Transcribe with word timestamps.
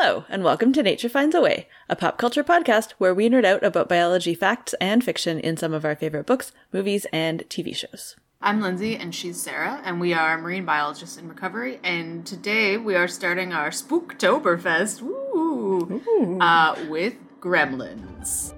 Hello, 0.00 0.24
and 0.28 0.44
welcome 0.44 0.72
to 0.74 0.82
Nature 0.84 1.08
Finds 1.08 1.34
a 1.34 1.40
Way, 1.40 1.66
a 1.88 1.96
pop 1.96 2.18
culture 2.18 2.44
podcast 2.44 2.92
where 2.98 3.12
we 3.12 3.28
nerd 3.28 3.44
out 3.44 3.64
about 3.64 3.88
biology 3.88 4.32
facts 4.32 4.72
and 4.80 5.02
fiction 5.02 5.40
in 5.40 5.56
some 5.56 5.72
of 5.72 5.84
our 5.84 5.96
favorite 5.96 6.24
books, 6.24 6.52
movies, 6.72 7.04
and 7.12 7.42
TV 7.48 7.74
shows. 7.74 8.14
I'm 8.40 8.60
Lindsay, 8.60 8.94
and 8.94 9.12
she's 9.12 9.42
Sarah, 9.42 9.82
and 9.84 10.00
we 10.00 10.12
are 10.14 10.38
marine 10.38 10.64
biologists 10.64 11.16
in 11.16 11.28
recovery. 11.28 11.80
And 11.82 12.24
today 12.24 12.76
we 12.76 12.94
are 12.94 13.08
starting 13.08 13.52
our 13.52 13.70
Spooktoberfest 13.70 15.02
woo, 15.02 16.00
Uh, 16.40 16.76
with 16.88 17.14
Gremlins. 17.40 18.54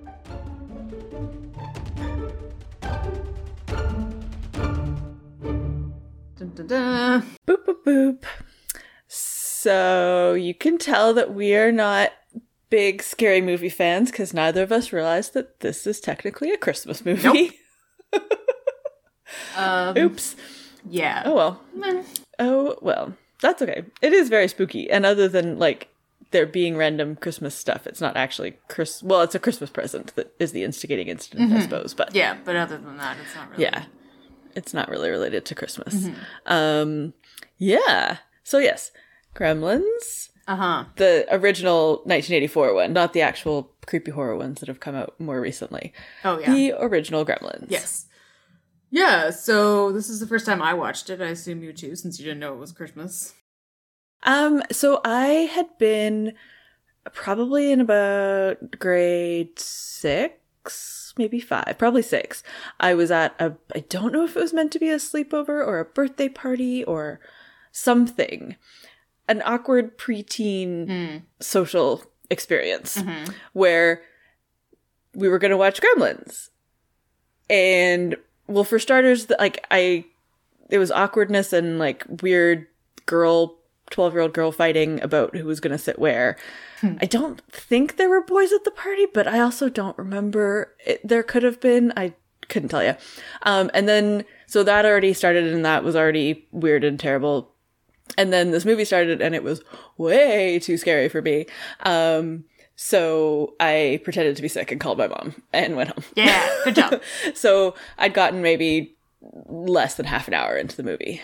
Dun, 6.36 6.52
dun, 6.54 6.66
dun. 6.66 7.22
Boop, 7.46 7.64
boop, 7.64 7.85
boop. 7.86 8.25
So 9.63 10.32
you 10.32 10.55
can 10.55 10.79
tell 10.79 11.13
that 11.13 11.35
we 11.35 11.55
are 11.55 11.71
not 11.71 12.13
big 12.71 13.03
scary 13.03 13.43
movie 13.43 13.69
fans 13.69 14.11
because 14.11 14.33
neither 14.33 14.63
of 14.63 14.73
us 14.73 14.91
realized 14.91 15.35
that 15.35 15.61
this 15.61 15.86
is 15.86 16.00
technically 16.00 16.50
a 16.50 16.57
Christmas 16.57 17.05
movie. 17.05 17.59
Um, 19.57 19.96
Oops. 19.96 20.35
Yeah. 20.89 21.23
Oh 21.25 21.35
well. 21.35 21.63
Oh 22.39 22.77
well. 22.81 23.14
That's 23.41 23.63
okay. 23.63 23.85
It 24.03 24.13
is 24.13 24.29
very 24.29 24.49
spooky, 24.49 24.91
and 24.91 25.07
other 25.07 25.29
than 25.29 25.59
like 25.59 25.89
there 26.33 26.47
being 26.47 26.77
random 26.77 27.14
Christmas 27.17 27.55
stuff, 27.55 27.86
it's 27.86 28.00
not 28.00 28.17
actually 28.17 28.57
Chris. 28.69 29.03
Well, 29.03 29.22
it's 29.22 29.35
a 29.35 29.39
Christmas 29.39 29.71
present 29.71 30.14
that 30.17 30.33
is 30.41 30.50
the 30.53 30.64
instigating 30.64 31.07
incident, 31.08 31.53
I 31.53 31.61
suppose. 31.61 31.95
But 31.95 32.14
Yeah, 32.14 32.39
but 32.45 32.56
other 32.56 32.77
than 32.78 32.97
that, 32.97 33.19
it's 33.25 33.34
not 33.36 33.50
really. 33.50 33.62
yeah, 33.64 33.84
it's 34.56 34.75
not 34.75 34.89
really 34.89 35.11
related 35.11 35.45
to 35.47 35.55
Christmas. 35.55 36.08
Um, 36.47 37.14
yeah. 37.58 38.19
So 38.42 38.58
yes, 38.58 38.91
Gremlins, 39.34 40.31
Uh 40.48 40.56
huh. 40.56 40.84
the 40.97 41.27
original 41.31 41.97
1984 42.05 42.75
one, 42.75 42.92
not 42.92 43.12
the 43.12 43.20
actual 43.23 43.73
creepy 43.86 44.11
horror 44.11 44.36
ones 44.36 44.61
that 44.61 44.69
have 44.69 44.81
come 44.81 44.95
out 44.95 45.19
more 45.20 45.41
recently. 45.41 45.92
Oh 46.25 46.39
yeah. 46.39 46.53
The 46.53 46.73
original 46.78 47.25
Gremlins. 47.25 47.67
Yes. 47.69 48.06
Yeah, 48.92 49.31
so 49.31 49.92
this 49.92 50.08
is 50.08 50.19
the 50.19 50.27
first 50.27 50.45
time 50.47 50.61
I 50.61 50.75
watched 50.75 51.11
it. 51.11 51.20
I 51.20 51.27
assume 51.27 51.62
you 51.62 51.73
too, 51.73 51.95
since 51.95 52.19
you 52.19 52.25
didn't 52.25 52.41
know 52.41 52.55
it 52.55 52.58
was 52.58 52.73
Christmas. 52.73 53.34
Um, 54.25 54.62
so 54.73 55.01
I 55.05 55.48
had 55.53 55.78
been 55.78 56.34
probably 57.12 57.70
in 57.70 57.81
about 57.81 58.78
grade 58.81 59.58
six, 59.61 61.14
maybe 61.17 61.39
five, 61.41 61.77
probably 61.78 62.03
six. 62.03 62.42
I 62.81 62.95
was 62.95 63.11
at 63.12 63.34
a, 63.41 63.55
I 63.75 63.81
don't 63.89 64.12
know 64.12 64.25
if 64.25 64.36
it 64.36 64.41
was 64.41 64.53
meant 64.53 64.73
to 64.73 64.78
be 64.81 64.91
a 64.91 64.97
sleepover 64.97 65.64
or 65.64 65.78
a 65.78 65.84
birthday 65.84 66.28
party 66.28 66.83
or 66.84 67.20
something, 67.73 68.56
an 69.31 69.42
awkward 69.47 69.97
preteen 69.97 70.86
Hmm. 70.86 71.17
social 71.41 72.03
experience 72.28 72.98
Mm-hmm. 72.98 73.33
where 73.55 74.03
we 75.14 75.28
were 75.28 75.39
going 75.39 75.50
to 75.50 75.56
watch 75.56 75.81
Gremlins. 75.81 76.50
And 77.48 78.17
well, 78.47 78.64
for 78.64 78.78
starters, 78.78 79.28
like 79.39 79.64
I, 79.70 80.05
it 80.69 80.78
was 80.78 80.91
awkwardness 80.91 81.53
and 81.53 81.78
like 81.78 82.05
weird 82.23 82.67
girl, 83.06 83.56
12 83.91 84.12
year 84.12 84.23
old 84.23 84.33
girl 84.33 84.53
fighting 84.53 85.03
about 85.03 85.34
who 85.34 85.45
was 85.47 85.58
going 85.61 85.73
to 85.73 85.78
sit 85.78 85.98
where. 85.98 86.36
I 86.83 87.05
don't 87.06 87.42
think 87.51 87.97
there 87.97 88.08
were 88.08 88.23
boys 88.23 88.53
at 88.53 88.64
the 88.64 88.70
party, 88.70 89.06
but 89.12 89.27
I 89.27 89.41
also 89.41 89.69
don't 89.69 89.98
remember. 89.98 90.75
It, 90.86 91.01
there 91.06 91.23
could 91.23 91.42
have 91.42 91.61
been. 91.61 91.92
I 91.97 92.14
couldn't 92.48 92.69
tell 92.70 92.83
you. 92.84 92.95
Um, 93.42 93.70
and 93.75 93.86
then, 93.89 94.25
so 94.47 94.62
that 94.62 94.86
already 94.86 95.12
started 95.12 95.53
and 95.53 95.64
that 95.64 95.84
was 95.84 95.95
already 95.97 96.48
weird 96.53 96.84
and 96.84 96.98
terrible. 96.98 97.49
And 98.19 98.33
then 98.33 98.50
this 98.50 98.64
movie 98.64 98.84
started 98.84 99.20
and 99.20 99.34
it 99.34 99.42
was 99.42 99.62
way 99.97 100.58
too 100.58 100.77
scary 100.77 101.08
for 101.08 101.23
me. 101.23 101.46
Um, 101.80 102.45
so 102.77 103.55
I 103.61 104.01
pretended 104.05 104.36
to 104.36 104.42
be 104.42 104.48
sick 104.48 104.73
and 104.73 104.80
called 104.80 104.98
my 104.98 105.07
mom 105.08 105.34
and 105.52 105.77
went 105.77 105.90
home. 105.90 106.05
Yeah, 106.17 106.48
good 106.64 106.74
job. 106.77 107.02
So 107.34 107.74
I'd 107.98 108.14
gotten 108.14 108.42
maybe 108.42 108.96
less 109.20 109.95
than 109.96 110.07
half 110.07 110.29
an 110.29 110.34
hour 110.34 110.57
into 110.57 110.77
the 110.77 110.83
movie. 110.83 111.20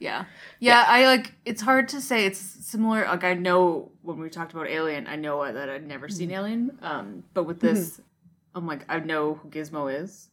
Yeah. 0.00 0.26
yeah. 0.60 0.84
I 0.86 1.06
like 1.06 1.32
it's 1.44 1.62
hard 1.62 1.88
to 1.88 2.00
say 2.00 2.26
it's 2.26 2.38
similar 2.38 3.04
like 3.06 3.24
I 3.24 3.34
know 3.34 3.90
when 4.02 4.18
we 4.18 4.28
talked 4.30 4.52
about 4.52 4.68
Alien, 4.68 5.06
I 5.06 5.16
know 5.16 5.50
that 5.50 5.68
I'd 5.68 5.86
never 5.86 6.08
seen 6.08 6.30
Alien. 6.30 6.78
Um 6.82 7.24
but 7.34 7.44
with 7.44 7.60
this 7.60 8.00
I'm 8.54 8.66
like 8.66 8.84
I 8.88 9.00
know 9.00 9.34
who 9.34 9.48
Gizmo 9.48 9.92
is 10.02 10.28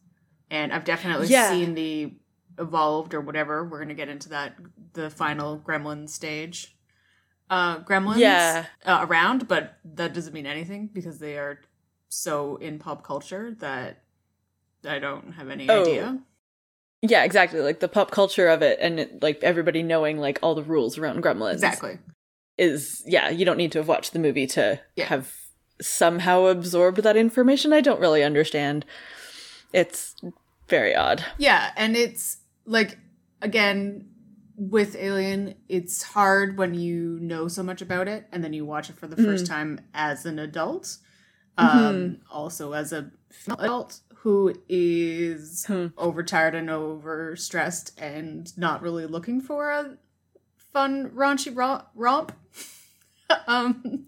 and 0.50 0.72
I've 0.72 0.84
definitely 0.84 1.26
Yeah. 1.28 1.50
seen 1.50 1.74
the 1.74 2.14
evolved 2.58 3.14
or 3.14 3.20
whatever. 3.20 3.64
We're 3.64 3.78
going 3.78 3.88
to 3.88 3.94
get 3.94 4.08
into 4.08 4.28
that 4.30 4.56
the 4.94 5.10
final 5.10 5.58
gremlin 5.58 6.08
stage. 6.08 6.76
Uh 7.48 7.78
gremlins 7.80 8.18
Yeah. 8.18 8.66
uh, 8.84 9.06
around, 9.08 9.46
but 9.46 9.78
that 9.84 10.12
doesn't 10.14 10.32
mean 10.32 10.46
anything 10.46 10.88
because 10.92 11.18
they 11.18 11.36
are 11.38 11.60
so 12.08 12.56
in 12.56 12.78
pop 12.78 13.04
culture 13.04 13.54
that 13.60 14.02
I 14.84 14.98
don't 14.98 15.32
have 15.32 15.48
any 15.48 15.68
Oh. 15.70 15.82
idea. 15.82 16.18
Yeah, 17.02 17.24
exactly. 17.24 17.60
Like 17.60 17.80
the 17.80 17.88
pop 17.88 18.10
culture 18.10 18.48
of 18.48 18.62
it 18.62 18.78
and 18.80 18.98
it, 18.98 19.22
like 19.22 19.42
everybody 19.44 19.82
knowing 19.82 20.18
like 20.18 20.38
all 20.42 20.54
the 20.54 20.62
rules 20.62 20.98
around 20.98 21.22
Gremlins. 21.22 21.54
Exactly. 21.54 21.98
Is 22.58 23.02
yeah, 23.06 23.28
you 23.28 23.44
don't 23.44 23.58
need 23.58 23.70
to 23.72 23.78
have 23.78 23.86
watched 23.88 24.12
the 24.12 24.18
movie 24.18 24.46
to 24.48 24.80
Yeah. 24.96 25.04
have 25.06 25.32
somehow 25.80 26.46
absorbed 26.46 27.02
that 27.02 27.16
information. 27.16 27.72
I 27.72 27.80
don't 27.82 28.00
really 28.00 28.24
understand. 28.24 28.84
It's 29.72 30.16
very 30.68 30.96
odd. 30.96 31.24
Yeah, 31.38 31.70
and 31.76 31.96
it's 31.96 32.38
like 32.66 32.98
again 33.40 34.08
with 34.58 34.96
Alien, 34.96 35.54
it's 35.68 36.02
hard 36.02 36.56
when 36.56 36.74
you 36.74 37.18
know 37.20 37.46
so 37.48 37.62
much 37.62 37.82
about 37.82 38.08
it 38.08 38.26
and 38.32 38.42
then 38.42 38.52
you 38.52 38.64
watch 38.64 38.88
it 38.90 38.96
for 38.96 39.06
the 39.06 39.16
first 39.16 39.46
time 39.46 39.80
as 39.94 40.24
an 40.26 40.38
adult. 40.38 40.98
Um 41.58 42.18
also 42.30 42.72
as 42.72 42.92
a 42.92 43.10
female 43.30 43.60
adult 43.60 44.00
who 44.16 44.54
is 44.68 45.66
Hmm. 45.66 45.86
overtired 45.96 46.54
and 46.54 46.68
overstressed 46.68 47.92
and 47.98 48.56
not 48.58 48.82
really 48.82 49.06
looking 49.06 49.40
for 49.40 49.70
a 49.70 49.96
fun 50.72 51.10
raunchy 51.10 51.54
romp. 51.94 52.32
um 53.46 54.04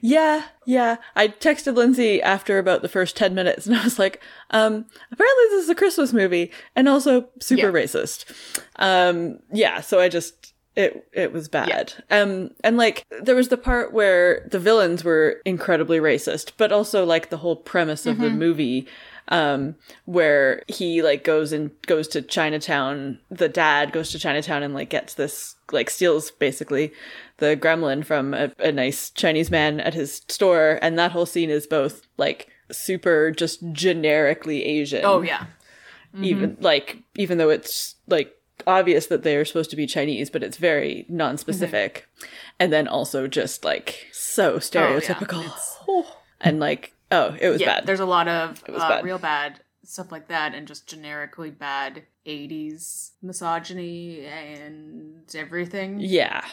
Yeah, 0.00 0.44
yeah. 0.66 0.96
I 1.16 1.28
texted 1.28 1.74
Lindsay 1.76 2.22
after 2.22 2.58
about 2.58 2.82
the 2.82 2.88
first 2.88 3.16
10 3.16 3.34
minutes 3.34 3.66
and 3.66 3.76
I 3.76 3.84
was 3.84 3.98
like, 3.98 4.22
um, 4.50 4.84
apparently 5.10 5.44
this 5.50 5.64
is 5.64 5.70
a 5.70 5.74
Christmas 5.74 6.12
movie 6.12 6.50
and 6.76 6.88
also 6.88 7.28
super 7.40 7.66
Yeah. 7.68 7.82
racist. 7.82 8.24
Um, 8.76 9.38
yeah, 9.52 9.80
so 9.80 10.00
I 10.00 10.08
just, 10.08 10.54
it, 10.76 11.06
it 11.12 11.32
was 11.32 11.48
bad. 11.48 11.92
Um, 12.10 12.50
and 12.64 12.76
like, 12.76 13.04
there 13.22 13.34
was 13.36 13.48
the 13.48 13.56
part 13.58 13.92
where 13.92 14.48
the 14.50 14.58
villains 14.58 15.04
were 15.04 15.40
incredibly 15.44 15.98
racist, 15.98 16.52
but 16.56 16.72
also 16.72 17.04
like 17.04 17.28
the 17.30 17.36
whole 17.38 17.56
premise 17.56 18.06
of 18.06 18.18
the 18.18 18.30
movie, 18.30 18.86
um, 19.28 19.76
where 20.04 20.62
he 20.68 21.02
like 21.02 21.24
goes 21.24 21.52
and 21.52 21.70
goes 21.86 22.08
to 22.08 22.22
Chinatown, 22.22 23.18
the 23.30 23.48
dad 23.48 23.92
goes 23.92 24.10
to 24.10 24.18
Chinatown 24.18 24.62
and 24.62 24.74
like 24.74 24.90
gets 24.90 25.14
this, 25.14 25.56
like 25.70 25.90
steals 25.90 26.30
basically 26.30 26.92
the 27.38 27.56
gremlin 27.56 28.04
from 28.04 28.34
a, 28.34 28.52
a 28.58 28.70
nice 28.72 29.10
Chinese 29.10 29.50
man 29.50 29.80
at 29.80 29.94
his 29.94 30.22
store, 30.28 30.78
and 30.82 30.98
that 30.98 31.12
whole 31.12 31.26
scene 31.26 31.50
is 31.50 31.66
both 31.66 32.02
like 32.16 32.48
super 32.70 33.30
just 33.30 33.60
generically 33.72 34.64
Asian. 34.64 35.04
oh 35.04 35.22
yeah. 35.22 35.46
Even 36.20 36.58
like 36.60 36.98
even 37.16 37.38
though 37.38 37.48
it's 37.48 37.94
like 38.06 38.36
obvious 38.66 39.06
that 39.06 39.22
they're 39.22 39.44
supposed 39.46 39.70
to 39.70 39.76
be 39.76 39.86
Chinese, 39.86 40.28
but 40.30 40.42
it's 40.42 40.58
very 40.58 41.06
non-specific. 41.08 42.06
And 42.60 42.70
then 42.72 42.86
also 42.86 43.26
just 43.26 43.64
like 43.64 44.08
so 44.12 44.58
stereotypical. 44.58 45.40
It's- 45.40 45.78
and 46.40 46.60
like 46.60 46.92
oh, 47.12 47.36
it 47.40 47.48
was 47.48 47.60
yeah, 47.60 47.76
bad. 47.76 47.86
there's 47.86 48.00
a 48.00 48.06
lot 48.06 48.26
of 48.28 48.62
uh, 48.68 48.76
bad. 48.88 49.04
real 49.04 49.18
bad 49.18 49.60
stuff 49.84 50.10
like 50.12 50.28
that, 50.28 50.54
and 50.54 50.66
just 50.66 50.88
generically 50.88 51.50
bad 51.50 52.02
'80s 52.26 53.10
misogyny 53.22 54.24
and 54.26 55.22
everything. 55.34 55.98
Yeah. 56.00 56.44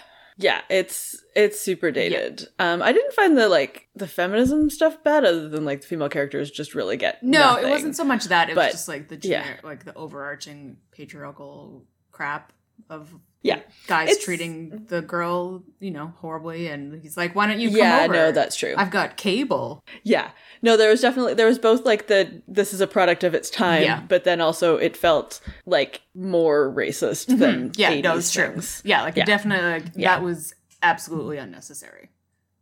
Yeah, 0.42 0.62
it's 0.70 1.22
it's 1.36 1.60
super 1.60 1.92
dated. 1.92 2.48
Um 2.60 2.82
I 2.82 2.94
didn't 2.94 3.12
find 3.14 3.38
the 3.38 3.50
like 3.50 3.90
the 3.94 4.08
feminism 4.08 4.70
stuff 4.70 5.04
bad 5.04 5.26
other 5.26 5.50
than 5.50 5.66
like 5.66 5.82
the 5.82 5.88
female 5.88 6.08
characters 6.08 6.50
just 6.50 6.74
really 6.76 6.96
get 6.96 7.22
No, 7.22 7.40
nothing. 7.40 7.68
it 7.68 7.70
wasn't 7.70 7.96
so 7.98 8.06
much 8.06 8.24
that. 8.26 8.50
It 8.50 8.56
But, 8.56 8.68
was 8.68 8.74
just 8.76 8.88
like 8.88 9.10
the 9.10 9.20
yeah. 9.22 9.58
like 9.64 9.84
the 9.84 9.94
overarching 9.96 10.78
patriarchal 10.92 11.84
crap 12.12 12.54
of 12.90 13.14
Yeah. 13.42 13.60
guys 13.88 14.10
It's- 14.10 14.24
treating 14.26 14.86
the 14.90 15.02
girl, 15.02 15.64
you 15.80 15.92
know, 15.92 16.14
horribly, 16.18 16.68
and 16.68 17.02
he's 17.02 17.16
like, 17.16 17.36
"Why 17.36 17.48
don't 17.48 17.60
you 17.60 17.70
come 17.70 17.78
Yeah, 17.78 18.06
no, 18.08 18.32
that's 18.34 18.56
true. 18.56 18.74
I've 18.78 18.92
got 18.92 19.16
cable." 19.18 19.82
Yeah. 20.04 20.32
No, 20.62 20.76
there 20.76 20.90
was 20.90 21.00
definitely 21.02 21.36
there 21.36 21.48
was 21.48 21.58
both 21.58 21.86
like 21.86 22.08
the 22.08 22.42
this 22.48 22.74
is 22.74 22.82
a 22.82 22.88
product 22.88 23.24
of 23.24 23.34
its 23.34 23.50
time, 23.50 23.84
Yeah. 23.84 24.02
but 24.08 24.26
then 24.26 24.42
also 24.42 24.76
it 24.78 24.98
felt 24.98 25.40
like 25.66 26.02
more 26.14 26.70
racist 26.74 27.28
than 27.40 27.70
Mm-hmm. 27.70 27.80
Yeah, 27.80 27.92
80s 27.92 28.04
no, 28.04 28.18
it's 28.18 28.32
true. 28.32 28.48
things. 28.52 28.82
Yeah, 28.84 29.04
like 29.04 29.16
Yeah. 29.16 29.24
definitely 29.26 29.70
like 29.72 29.84
Yeah. 29.96 30.16
that 30.16 30.24
was 30.24 30.54
absolutely 30.84 31.38
unnecessary. 31.38 32.10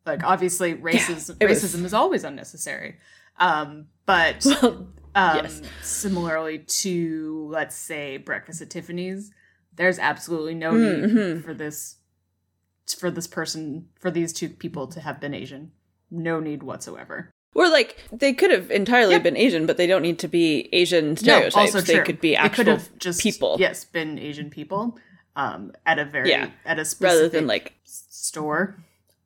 Like 0.05 0.23
obviously 0.23 0.75
racism 0.75 1.15
was- 1.15 1.31
racism 1.39 1.83
is 1.85 1.93
always 1.93 2.23
unnecessary. 2.23 2.97
Um, 3.39 3.87
but 4.05 4.45
Well, 4.61 4.87
um 5.15 5.37
yes. 5.37 5.61
similarly 5.81 6.59
to 6.59 7.47
let's 7.51 7.75
say 7.75 8.17
Breakfast 8.17 8.61
at 8.61 8.69
Tiffany's, 8.69 9.31
there's 9.77 9.97
absolutely 9.99 10.53
no 10.55 10.73
Mm, 10.73 10.81
need 11.01 11.03
mhm. 11.09 11.43
for 11.43 11.53
this 11.53 11.95
for 12.97 13.11
this 13.11 13.27
person, 13.27 13.89
for 13.99 14.09
these 14.11 14.31
two 14.31 14.49
people 14.49 14.87
to 14.87 14.99
have 15.01 15.19
been 15.19 15.33
Asian. 15.33 15.71
No 16.11 16.39
need 16.39 16.63
whatsoever. 16.63 17.31
Or 17.53 17.69
like 17.69 17.97
they 18.11 18.33
could 18.33 18.51
have 18.51 18.69
entirely 18.71 19.13
Yep. 19.15 19.23
been 19.23 19.37
Asian, 19.37 19.65
but 19.65 19.77
they 19.77 19.87
don't 19.87 20.01
need 20.01 20.19
to 20.19 20.27
be 20.27 20.69
Asian 20.71 21.17
stereotypes. 21.17 21.55
No, 21.55 21.61
also 21.61 21.81
they 21.81 21.95
true. 21.95 22.03
could 22.05 22.21
be 22.21 22.29
They 22.31 22.35
actual 22.35 22.55
could 22.55 22.67
have 22.67 22.97
just 22.99 23.19
people 23.21 23.57
Yes, 23.59 23.83
been 23.83 24.17
Asian 24.19 24.49
people. 24.49 24.97
Um, 25.35 25.73
at 25.85 25.99
a 25.99 26.05
very 26.05 26.29
Yeah. 26.31 26.49
at 26.65 26.79
a 26.79 26.85
specific 26.85 27.03
rather 27.03 27.29
than 27.29 27.45
like 27.47 27.73
store, 27.83 28.75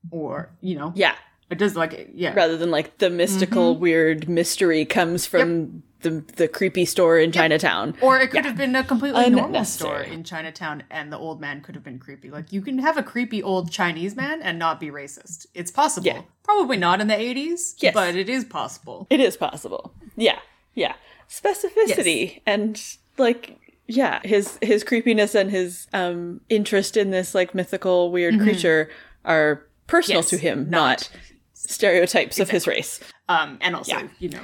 or 0.09 0.50
you 0.59 0.75
know, 0.75 0.92
yeah, 0.95 1.15
it 1.50 1.57
does 1.57 1.75
like 1.77 2.09
yeah, 2.15 2.33
rather 2.33 2.57
than 2.57 2.69
like 2.71 2.97
the 2.97 3.09
mystical 3.09 3.74
Mm-hmm. 3.74 3.81
weird 3.81 4.27
mystery 4.30 4.83
comes 4.86 5.25
from 5.25 5.83
the 6.01 6.24
the 6.36 6.48
creepy 6.48 6.86
store 6.86 7.18
in 7.19 7.31
Chinatown. 7.31 7.95
Or 8.01 8.19
it 8.19 8.31
could 8.31 8.45
have 8.45 8.57
been 8.57 8.75
a 8.75 8.83
completely 8.83 9.30
normal 9.30 9.65
store 9.65 10.01
in 10.01 10.24
Chinatown, 10.24 10.83
and 10.89 11.12
the 11.12 11.18
old 11.18 11.39
man 11.42 11.62
could 11.62 11.75
have 11.75 11.83
been 11.83 12.00
creepy. 12.00 12.30
Like 12.30 12.51
you 12.51 12.62
can 12.62 12.80
have 12.80 12.98
a 12.98 13.03
creepy 13.03 13.42
old 13.44 13.71
Chinese 13.71 14.15
man 14.15 14.42
and 14.42 14.57
not 14.59 14.80
be 14.80 14.88
racist. 14.89 15.45
It's 15.53 15.71
possible. 15.71 16.07
Yeah. 16.07 16.21
Probably 16.44 16.77
not 16.77 17.01
in 17.01 17.07
the 17.07 17.18
eighties, 17.19 17.75
Yes. 17.80 17.94
but 17.94 18.15
it 18.15 18.30
is 18.30 18.45
possible. 18.45 19.07
It 19.09 19.19
is 19.19 19.38
possible. 19.38 19.94
Yeah. 20.15 20.39
Yeah. 20.74 20.94
Specificity 21.30 22.42
and 22.45 22.81
like 23.18 23.57
yeah, 23.88 24.19
his 24.24 24.57
his 24.62 24.83
creepiness 24.83 25.36
and 25.36 25.51
his 25.51 25.88
um 25.94 26.42
interest 26.50 26.95
in 26.97 27.12
this 27.12 27.36
like 27.36 27.54
mythical 27.54 28.12
weird 28.12 28.39
creature 28.39 28.89
are 29.25 29.65
personal 29.88 30.21
Mm-hmm. 30.21 30.33
Yes, 30.36 30.42
to 30.42 30.47
him, 30.47 30.69
not- 30.69 30.71
not, 30.71 31.09
stereotypes 31.54 32.39
of 32.39 32.50
his 32.50 32.65
race. 32.68 33.00
Um, 33.30 33.57
and 33.62 33.75
also, 33.75 33.92
Yeah. 33.94 34.07
you 34.19 34.30
know, 34.30 34.42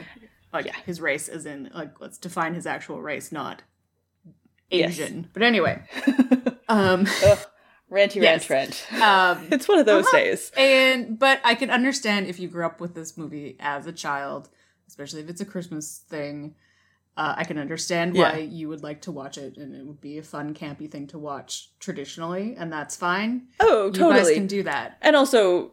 like 0.57 0.65
Yeah. 0.65 0.75
his 0.85 0.99
race, 1.01 1.29
as 1.29 1.45
in 1.45 1.69
like 1.73 1.99
let's 2.01 2.17
define 2.17 2.53
his 2.55 2.65
actual 2.65 3.01
race, 3.01 3.31
not 3.31 3.61
Yes. 4.69 4.91
Asian. 4.99 5.29
But 5.33 5.43
anyway, 5.43 5.81
um, 6.67 7.05
Ranty 7.89 8.15
Yes. 8.21 8.49
rant 8.49 8.85
rant. 8.91 9.01
um, 9.01 9.47
It's 9.51 9.67
one 9.67 9.79
of 9.79 9.85
those 9.85 10.05
Uh-huh. 10.05 10.17
days. 10.17 10.51
And 10.57 11.17
but 11.17 11.39
I 11.43 11.55
can 11.55 11.69
understand 11.69 12.27
if 12.27 12.39
you 12.39 12.47
grew 12.49 12.65
up 12.65 12.81
with 12.81 12.93
this 12.93 13.17
movie 13.17 13.55
as 13.59 13.87
a 13.87 13.93
child, 13.93 14.49
especially 14.87 15.21
if 15.21 15.29
it's 15.29 15.41
a 15.41 15.45
Christmas 15.45 15.99
thing. 16.09 16.55
Uh, 17.15 17.33
I 17.35 17.45
can 17.45 17.57
understand 17.57 18.13
why 18.13 18.33
Yeah. 18.33 18.37
you 18.37 18.69
would 18.69 18.83
like 18.83 19.01
to 19.01 19.11
watch 19.11 19.39
it, 19.39 19.57
and 19.57 19.73
it 19.75 19.83
would 19.83 19.99
be 19.99 20.19
a 20.19 20.21
fun, 20.23 20.53
campy 20.53 20.87
thing 20.91 21.07
to 21.07 21.17
watch 21.17 21.71
traditionally, 21.79 22.53
and 22.55 22.71
that's 22.71 22.95
fine. 22.95 23.47
Oh, 23.59 23.85
You 23.85 23.91
guys 23.91 23.99
totally. 23.99 24.33
can 24.35 24.45
do 24.47 24.61
that. 24.63 24.97
and 25.01 25.15
also 25.15 25.71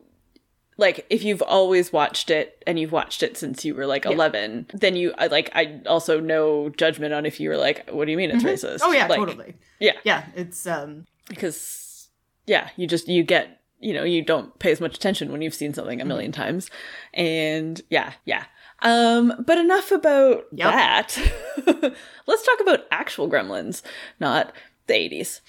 like 0.77 1.07
if 1.11 1.23
you've 1.23 1.43
always 1.43 1.93
watched 1.93 2.31
it 2.31 2.63
and 2.67 2.79
you've 2.79 2.93
watched 2.93 3.23
it 3.23 3.37
since 3.37 3.65
you 3.65 3.75
were 3.75 3.87
like 3.87 4.05
11 4.07 4.67
then 4.75 4.97
you 4.97 5.13
I 5.19 5.27
like 5.29 5.51
i 5.55 5.81
also 5.87 6.21
no 6.21 6.71
judgment 6.71 7.15
on 7.15 7.25
if 7.27 7.39
you 7.41 7.49
were 7.49 7.57
like 7.57 7.89
what 7.91 8.05
do 8.07 8.11
you 8.11 8.17
mean 8.17 8.31
it's 8.31 8.45
racist 8.45 8.81
Oh 8.83 8.93
yeah, 8.93 9.07
Like, 9.07 9.19
totally. 9.19 9.55
yeah 9.81 9.93
Yeah, 10.05 10.25
it's 10.35 10.67
um, 10.67 11.05
because 11.29 12.09
yeah 12.47 12.69
you 12.77 12.87
just 12.87 13.09
you 13.09 13.23
get 13.23 13.61
you 13.81 13.93
know 13.95 14.05
you 14.05 14.23
don't 14.23 14.59
pay 14.59 14.73
as 14.73 14.81
much 14.81 14.97
attention 14.97 15.31
when 15.33 15.43
you've 15.43 15.55
seen 15.55 15.75
something 15.75 16.01
a 16.01 16.05
1000000 16.05 16.09
Mm-hmm. 16.09 16.31
times 16.33 16.71
and 17.13 17.81
yeah 17.91 18.13
yeah 18.25 18.45
um 18.83 19.33
but 19.47 19.59
enough 19.59 19.93
about 19.93 20.45
Yep. 20.53 20.71
that 20.73 21.19
let's 22.27 22.45
talk 22.45 22.61
about 22.61 22.81
actual 22.91 23.29
gremlins 23.31 23.83
not 24.21 24.53
the 24.87 24.95
80s 24.95 25.41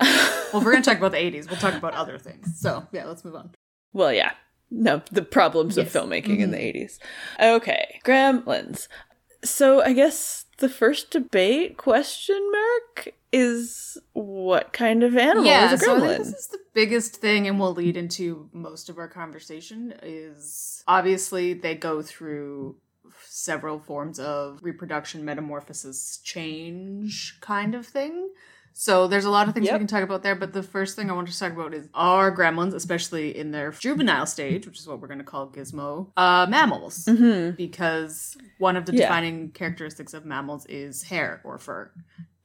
well, 0.00 0.60
if 0.60 0.64
we're 0.64 0.72
gonna 0.72 0.82
talk 0.82 0.96
about 1.02 1.12
the 1.12 1.18
'80s, 1.18 1.46
we'll 1.50 1.58
talk 1.58 1.74
about 1.74 1.92
other 1.92 2.16
things. 2.18 2.58
So 2.58 2.86
yeah, 2.90 3.04
let's 3.04 3.22
move 3.24 3.34
on. 3.34 3.50
Well, 3.92 4.12
yeah. 4.14 4.32
No, 4.70 5.02
the 5.10 5.22
problems 5.22 5.76
Yes. 5.76 5.94
of 5.94 6.02
filmmaking 6.02 6.40
in 6.40 6.50
the 6.50 6.58
mm-hmm. 6.58 7.42
80s. 7.42 7.56
Okay, 7.56 8.00
Gremlins. 8.04 8.88
So 9.44 9.82
I 9.82 9.92
guess 9.92 10.46
the 10.58 10.68
first 10.68 11.10
debate 11.10 11.76
question 11.76 12.38
mark 12.52 13.14
is 13.32 13.98
what 14.12 14.72
kind 14.72 15.02
of 15.02 15.16
animal 15.16 15.44
yeah, 15.44 15.72
is 15.72 15.82
a 15.82 15.84
gremlin? 15.84 16.08
think 16.08 16.18
this 16.18 16.34
is 16.34 16.46
the 16.48 16.58
biggest 16.74 17.16
thing, 17.16 17.46
and 17.46 17.60
will 17.60 17.74
lead 17.74 17.96
into 17.96 18.48
most 18.52 18.88
of 18.88 18.98
our 18.98 19.08
conversation. 19.08 19.94
Is 20.02 20.82
obviously 20.88 21.54
they 21.54 21.74
go 21.74 22.02
through 22.02 22.76
several 23.24 23.78
forms 23.78 24.18
of 24.18 24.58
reproduction, 24.62 25.24
metamorphosis, 25.24 26.18
change, 26.18 27.38
kind 27.40 27.74
of 27.74 27.86
thing. 27.86 28.30
So 28.80 29.08
there's 29.08 29.24
a 29.24 29.30
lot 29.30 29.48
of 29.48 29.54
things 29.54 29.66
Yep. 29.66 29.72
we 29.74 29.78
can 29.80 29.86
talk 29.88 30.04
about 30.04 30.22
there, 30.22 30.36
but 30.36 30.52
the 30.52 30.62
first 30.62 30.94
thing 30.94 31.10
I 31.10 31.12
want 31.12 31.26
to 31.26 31.36
talk 31.36 31.52
about 31.52 31.74
is 31.74 31.88
are 31.94 32.30
gremlins, 32.34 32.74
especially 32.74 33.36
in 33.36 33.50
their 33.50 33.72
juvenile 33.72 34.24
stage, 34.24 34.66
which 34.66 34.78
is 34.78 34.86
what 34.86 35.00
we're 35.00 35.08
going 35.08 35.18
to 35.18 35.24
call 35.24 35.48
Gizmo, 35.48 36.12
uh, 36.16 36.46
mammals 36.48 37.04
hmm 37.06 37.50
because 37.56 38.36
one 38.58 38.76
of 38.76 38.86
the 38.86 38.92
Yeah. 38.92 39.00
defining 39.08 39.50
characteristics 39.50 40.14
of 40.14 40.24
mammals 40.24 40.64
is 40.66 41.02
hair 41.02 41.40
or 41.42 41.58
fur. 41.58 41.90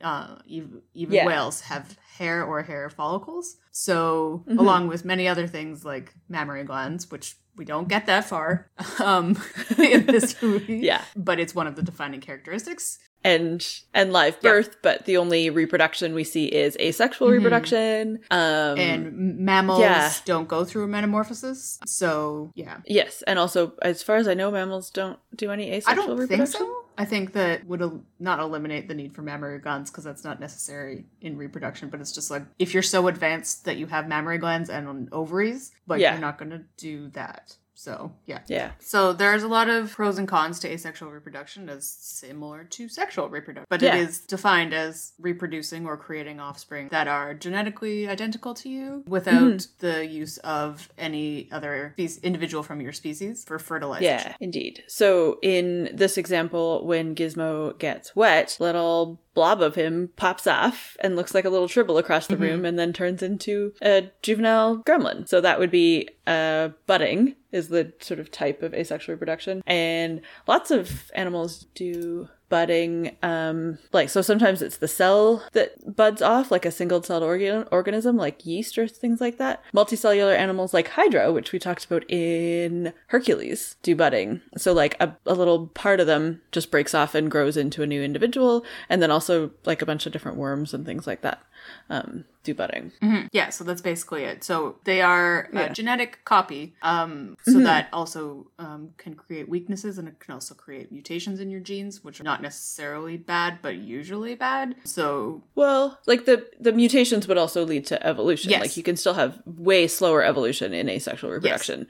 Uh, 0.02 0.40
even 0.48 0.82
even 0.96 1.14
Yeah. 1.14 1.26
whales 1.28 1.62
have 1.62 1.96
hair 2.18 2.44
or 2.44 2.64
hair 2.64 2.90
follicles. 2.90 3.58
So, 3.72 4.44
Mhm. 4.50 4.58
along 4.58 4.88
with 4.88 5.06
many 5.06 5.28
other 5.28 5.46
things 5.46 5.86
like 5.86 6.16
mammary 6.28 6.64
glands, 6.64 7.12
which 7.12 7.38
we 7.56 7.64
don't 7.64 7.88
get 7.88 8.08
that 8.08 8.26
far 8.26 8.72
um, 9.00 9.38
in 9.78 10.08
this 10.08 10.36
movie, 10.42 10.78
Yeah. 10.78 11.02
but 11.16 11.40
it's 11.40 11.54
one 11.54 11.68
of 11.68 11.76
the 11.76 11.84
defining 11.84 12.22
characteristics. 12.22 12.98
And 13.24 13.66
and 13.94 14.12
live 14.12 14.38
Yeah. 14.42 14.52
birth, 14.52 14.78
but 14.81 15.06
the 15.06 15.18
only 15.18 15.50
reproduction 15.50 16.14
we 16.14 16.24
see 16.25 16.46
is 16.46 16.75
asexual 16.80 17.30
Mhm. 17.30 17.31
reproduction. 17.38 18.20
Um 18.31 18.78
and 18.78 19.38
mammals 19.40 19.80
yeah. 19.80 20.12
don't 20.25 20.48
go 20.48 20.66
through 20.66 20.84
a 20.84 20.88
metamorphosis. 20.88 21.80
So, 21.86 22.52
yeah. 22.56 22.78
yes, 22.86 23.24
and 23.25 23.40
also 23.40 23.74
as 23.81 24.04
far 24.04 24.18
as 24.18 24.28
I 24.28 24.34
know 24.34 24.52
mammals 24.52 24.90
don't 24.90 25.20
do 25.36 25.52
any 25.52 25.72
asexual 25.72 26.04
I 26.04 26.08
don't 26.18 26.28
think 26.28 26.48
so. 26.48 26.80
I 26.96 27.06
think 27.06 27.34
that 27.34 27.66
would 27.66 27.81
el- 27.81 28.04
not 28.20 28.40
eliminate 28.40 28.88
the 28.88 28.94
need 28.94 29.16
for 29.16 29.24
mammary 29.24 29.58
glands 29.58 29.90
because 29.90 30.04
that's 30.04 30.24
not 30.24 30.40
necessary 30.40 31.06
in 31.22 31.38
reproduction. 31.38 31.90
But 31.90 32.02
it's 32.02 32.12
just 32.12 32.30
like 32.30 32.44
if 32.60 32.74
you're 32.74 32.84
so 32.84 33.08
advanced 33.08 33.66
that 33.66 33.78
you 33.78 33.88
have 33.88 34.08
mammary 34.08 34.38
glands 34.38 34.70
and 34.70 35.08
ovaries, 35.12 35.72
but 35.88 36.00
Yeah. 36.00 36.12
you're 36.12 36.22
not 36.22 36.38
going 36.38 36.52
to 36.52 36.62
do 36.78 37.08
that. 37.14 37.56
So 37.75 38.12
yeah. 38.25 38.40
Yeah. 38.48 38.72
So 38.80 39.14
there's 39.14 39.44
a 39.44 39.48
lot 39.48 39.68
of 39.70 39.92
pros 39.92 40.18
and 40.18 40.28
cons 40.28 40.60
to 40.60 40.68
asexual 40.72 41.12
reproduction 41.12 41.70
as 41.70 41.88
similar 41.88 42.64
to 42.66 42.88
sexual 42.88 43.30
reproduction. 43.30 43.66
But 43.70 43.81
Yeah. 43.81 43.96
it 43.96 44.02
is 44.02 44.20
defined 44.20 44.74
as 44.74 45.14
reproducing 45.20 45.86
or 45.86 45.98
creating 45.98 46.40
offspring 46.40 46.90
that 46.92 47.08
are 47.08 47.34
genetically 47.34 48.08
identical 48.08 48.54
to 48.56 48.70
you 48.70 49.04
without 49.08 49.34
Mm-hmm. 49.34 49.86
the 49.88 50.06
use 50.06 50.38
of 50.40 50.90
any 50.98 51.50
other 51.52 51.94
species, 51.96 52.20
individual 52.24 52.64
from 52.64 52.80
your 52.81 52.94
species 52.94 53.44
for 53.44 53.58
fertilization. 53.60 54.31
Yeah, 54.31 54.36
indeed. 54.40 54.84
So 54.88 55.40
in 55.42 55.90
this 55.94 56.18
example, 56.18 56.86
when 56.86 57.16
Gizmo 57.16 57.78
gets 57.80 58.16
wet, 58.16 58.58
little 58.60 59.20
blob 59.34 59.62
of 59.62 59.76
him 59.76 60.10
pops 60.16 60.48
off 60.48 60.96
and 61.00 61.16
looks 61.16 61.34
like 61.34 61.46
a 61.46 61.50
little 61.50 61.68
tribble 61.68 61.98
across 61.98 62.28
the 62.28 62.38
room 62.38 62.66
and 62.66 62.78
then 62.78 62.94
turns 62.94 63.24
into 63.24 63.74
a 63.82 64.12
juvenile 64.22 64.78
gremlin. 64.78 65.28
So 65.28 65.42
that 65.42 65.60
would 65.60 65.72
be 65.72 66.10
uh, 66.28 66.70
budding 66.86 67.36
is 67.52 67.70
the 67.70 67.94
sort 68.00 68.20
of 68.20 68.32
type 68.32 68.63
of 68.63 68.74
asexual 68.74 69.13
reproduction. 69.13 69.63
And 69.66 70.22
lots 70.48 70.72
of 70.72 71.12
animals 71.13 71.68
do 71.75 72.28
budding 72.53 73.17
um 73.24 73.79
like 73.93 74.10
so 74.12 74.22
sometimes 74.22 74.62
it's 74.62 74.77
the 74.77 74.88
cell 74.88 75.43
that 75.53 75.95
buds 75.95 76.22
off 76.22 76.51
like 76.51 76.67
a 76.67 76.72
single-celled 76.72 77.24
organ- 77.24 77.65
organism 77.72 78.15
like 78.15 78.45
yeast 78.45 78.77
or 78.77 78.88
things 78.88 79.19
like 79.19 79.39
that. 79.39 79.63
Multicellular 79.74 80.38
animals 80.38 80.72
like 80.72 80.89
hydra 80.89 81.31
which 81.33 81.51
we 81.51 81.57
talked 81.57 81.86
about 81.86 82.05
in 82.12 82.93
hercules 83.07 83.75
do 83.81 83.95
budding. 83.95 84.41
So 84.55 84.72
like 84.72 84.95
a, 85.00 85.17
a 85.25 85.33
little 85.33 85.65
part 85.69 86.00
of 86.00 86.05
them 86.05 86.41
just 86.51 86.69
breaks 86.69 86.93
off 86.93 87.15
and 87.15 87.31
grows 87.31 87.57
into 87.57 87.81
a 87.81 87.88
new 87.88 88.03
individual 88.03 88.63
and 88.88 89.01
then 89.01 89.10
also 89.10 89.50
like 89.65 89.81
a 89.81 89.88
bunch 89.88 90.05
of 90.05 90.13
different 90.13 90.38
worms 90.38 90.75
and 90.75 90.86
things 90.86 91.07
like 91.07 91.22
that 91.22 91.41
um 91.89 92.25
do 92.43 92.53
budding 92.53 92.91
Mm-hmm. 93.01 93.27
Yeah, 93.32 93.50
so 93.51 93.63
that's 93.63 93.82
basically 93.82 94.24
it. 94.24 94.43
So 94.43 94.75
they 94.84 95.01
are 95.01 95.48
Yeah. 95.53 95.62
a 95.72 95.74
genetic 95.74 96.25
copy, 96.25 96.75
um, 96.82 97.38
so 97.46 97.53
Mhm. 97.60 97.63
that 97.63 97.88
also 97.93 98.48
um, 98.60 98.89
can 98.98 99.13
create 99.15 99.48
weaknesses 99.48 99.98
and 99.98 100.08
it 100.10 100.20
can 100.20 100.34
also 100.34 100.53
create 100.53 100.91
mutations 100.91 101.39
in 101.39 101.50
your 101.50 101.62
genes, 101.62 102.03
which 102.03 102.20
are 102.20 102.24
not 102.25 102.41
necessarily 102.41 103.15
bad, 103.17 103.60
but 103.62 103.75
usually 103.77 104.36
bad. 104.36 104.75
So 104.84 105.41
well 105.55 106.00
like 106.05 106.25
the 106.25 106.46
the 106.60 106.74
mutations 106.74 107.27
would 107.29 107.38
also 107.38 107.65
lead 107.65 107.86
to 107.88 108.05
evolution 108.05 108.51
Yes. 108.51 108.62
like 108.62 108.75
you 108.77 108.84
can 108.84 108.98
still 108.98 109.13
have 109.13 109.41
way 109.46 109.88
slower 109.88 110.22
evolution 110.24 110.74
in 110.74 110.89
asexual 110.89 111.32
reproduction 111.32 111.88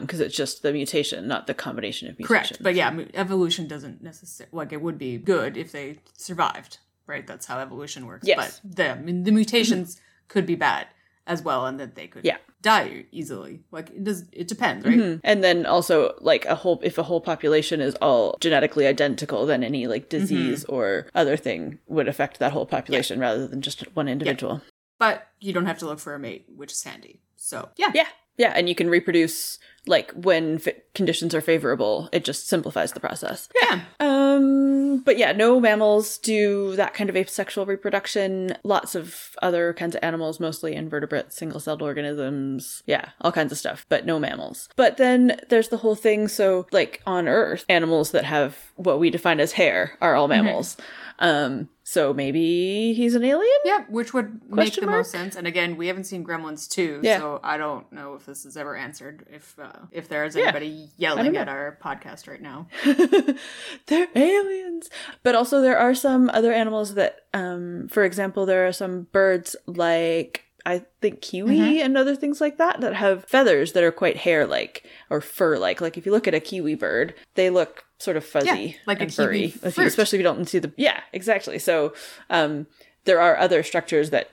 because 0.00 0.20
it's 0.20 0.34
just 0.36 0.62
the 0.62 0.72
mutation 0.72 1.28
not 1.28 1.46
the 1.46 1.54
combination 1.54 2.08
of 2.08 2.18
mutations 2.18 2.48
correct, 2.58 2.62
but 2.62 2.74
yeah, 2.74 2.90
evolution 3.14 3.66
doesn't 3.68 4.02
necessarily 4.02 4.50
like 4.52 4.72
it 4.72 4.80
would 4.80 4.96
be 4.98 5.18
good 5.18 5.56
if 5.58 5.72
they 5.72 5.98
survived, 6.16 6.78
right? 7.10 7.26
That's 7.26 7.46
how 7.46 7.58
evolution 7.58 8.06
works. 8.06 8.26
Yes. 8.26 8.60
But 8.64 8.76
the 8.76 8.90
I 8.92 8.94
mean, 9.06 9.24
the 9.24 9.32
mutations 9.32 10.00
could 10.28 10.46
be 10.46 10.54
bad 10.54 10.86
as 11.26 11.42
well, 11.42 11.66
and 11.66 11.78
that 11.80 11.94
they 11.94 12.06
could 12.06 12.24
Yeah. 12.24 12.38
die 12.62 13.04
easily. 13.12 13.60
Like 13.70 13.90
it 13.90 14.02
does. 14.04 14.24
It 14.32 14.48
depends, 14.48 14.86
right? 14.86 14.96
Mhm. 14.98 15.20
And 15.22 15.44
then 15.44 15.66
also 15.66 16.14
like 16.20 16.44
a 16.46 16.54
whole 16.54 16.80
if 16.82 16.96
a 16.98 17.02
whole 17.02 17.20
population 17.20 17.80
is 17.80 17.94
all 18.06 18.36
genetically 18.40 18.86
identical, 18.86 19.44
then 19.46 19.62
any 19.62 19.86
like 19.86 20.08
disease 20.08 20.64
or 20.64 21.06
other 21.14 21.36
thing 21.36 21.78
would 21.86 22.08
affect 22.08 22.38
that 22.38 22.52
whole 22.52 22.66
population 22.66 23.20
rather 23.20 23.46
than 23.46 23.60
just 23.60 23.84
one 23.94 24.08
individual. 24.08 24.62
But 24.98 25.26
you 25.40 25.52
don't 25.52 25.66
have 25.66 25.78
to 25.78 25.86
look 25.86 25.98
for 26.00 26.14
a 26.14 26.18
mate, 26.18 26.46
which 26.56 26.72
is 26.72 26.82
handy. 26.82 27.20
So 27.36 27.68
yeah. 27.76 27.90
Yeah. 27.94 28.08
Yeah, 28.40 28.54
and 28.56 28.70
you 28.70 28.74
can 28.74 28.88
reproduce 28.88 29.58
like 29.86 30.10
when 30.12 30.54
f- 30.66 30.74
conditions 30.94 31.34
are 31.34 31.42
favorable. 31.42 32.08
It 32.10 32.24
just 32.24 32.48
simplifies 32.48 32.92
the 32.92 33.00
process. 33.00 33.50
Yeah. 33.62 33.82
Um, 34.00 35.02
but 35.04 35.18
yeah, 35.18 35.32
no 35.32 35.60
mammals 35.60 36.16
do 36.16 36.74
that 36.76 36.94
kind 36.94 37.10
of 37.10 37.16
asexual 37.16 37.66
reproduction. 37.66 38.56
Lots 38.64 38.94
of 38.94 39.36
other 39.42 39.74
kinds 39.74 39.94
of 39.94 40.02
animals, 40.02 40.40
mostly 40.40 40.74
invertebrate, 40.74 41.34
single-celled 41.34 41.82
organisms. 41.82 42.82
Yeah, 42.86 43.10
all 43.20 43.30
kinds 43.30 43.52
of 43.52 43.58
stuff, 43.58 43.84
but 43.90 44.06
no 44.06 44.18
mammals. 44.18 44.70
But 44.74 44.96
then 44.96 45.38
there's 45.50 45.68
the 45.68 45.76
whole 45.78 45.94
thing. 45.96 46.26
So, 46.28 46.66
like 46.72 47.02
on 47.06 47.28
Earth, 47.28 47.66
animals 47.68 48.12
that 48.12 48.24
have 48.24 48.56
what 48.76 49.00
we 49.00 49.10
define 49.10 49.38
as 49.38 49.52
hair 49.52 49.98
are 50.00 50.14
all 50.14 50.28
mammals. 50.28 50.78
Um, 51.18 51.68
so 51.90 52.14
maybe 52.14 52.94
he's 52.94 53.16
an 53.16 53.24
alien. 53.24 53.50
Yeah, 53.64 53.84
which 53.88 54.14
would 54.14 54.40
make 54.48 54.74
the 54.76 54.86
mark? 54.86 54.98
most 54.98 55.10
sense. 55.10 55.34
And 55.34 55.46
again, 55.48 55.76
we 55.76 55.88
haven't 55.88 56.04
seen 56.04 56.24
Gremlins 56.24 56.68
2, 56.70 57.00
Yeah. 57.02 57.18
so 57.18 57.40
I 57.42 57.56
don't 57.56 57.90
know 57.92 58.14
if 58.14 58.24
this 58.26 58.46
is 58.46 58.56
ever 58.56 58.76
answered. 58.76 59.26
If 59.28 59.58
uh, 59.58 59.72
if 59.90 60.08
there 60.08 60.24
is 60.24 60.36
Yeah. 60.36 60.44
anybody 60.44 60.88
yelling 60.96 61.36
at 61.36 61.48
our 61.48 61.76
podcast 61.82 62.28
right 62.28 62.40
now. 62.40 62.68
they're 63.86 64.08
aliens. 64.14 64.88
But 65.24 65.34
also 65.34 65.60
there 65.60 65.78
are 65.78 65.94
some 65.94 66.30
other 66.30 66.52
animals 66.52 66.94
that 66.94 67.22
um 67.34 67.88
for 67.88 68.04
example 68.04 68.46
there 68.46 68.66
are 68.68 68.72
some 68.72 69.08
birds 69.12 69.56
like 69.66 70.44
I 70.66 70.84
think 71.00 71.22
kiwi 71.22 71.80
and 71.80 71.96
other 71.96 72.14
things 72.14 72.40
like 72.40 72.58
that 72.58 72.80
that 72.80 72.94
have 72.94 73.24
feathers 73.24 73.72
that 73.72 73.82
are 73.84 73.92
quite 73.92 74.18
hair 74.18 74.46
like 74.46 74.84
or 75.08 75.20
fur 75.20 75.56
like. 75.58 75.80
Like 75.80 75.96
if 75.96 76.04
you 76.06 76.12
look 76.12 76.28
at 76.28 76.34
a 76.34 76.40
kiwi 76.40 76.74
bird, 76.74 77.14
they 77.34 77.50
look 77.50 77.84
sort 77.98 78.16
of 78.16 78.24
fuzzy 78.24 78.46
Yeah, 78.48 78.72
like 78.86 78.98
a 79.00 79.02
and 79.04 79.10
kiwi 79.10 79.24
furry. 79.26 79.44
If 79.68 79.76
you- 79.78 79.84
especially 79.86 80.18
if 80.18 80.20
you 80.20 80.24
don't 80.24 80.44
see 80.48 80.58
the 80.58 80.72
yeah, 80.76 81.00
exactly. 81.12 81.58
So 81.58 81.94
um 82.28 82.66
there 83.04 83.20
are 83.20 83.36
other 83.38 83.62
structures 83.62 84.10
that 84.10 84.30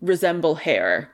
resemble 0.00 0.56
hair 0.56 1.10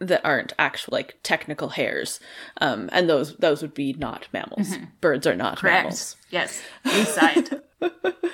that 0.00 0.20
aren't 0.24 0.52
actual 0.58 0.92
like 0.92 1.16
technical 1.22 1.70
hairs. 1.70 2.20
Um 2.60 2.88
and 2.92 3.08
those 3.08 3.36
those 3.36 3.62
would 3.62 3.74
be 3.74 3.92
not 3.94 4.28
mammals. 4.32 4.76
Birds 5.00 5.26
are 5.26 5.34
not 5.36 5.58
Correct. 5.58 5.84
mammals. 5.84 6.16
Yes. 6.30 6.62
Inside. 6.84 7.62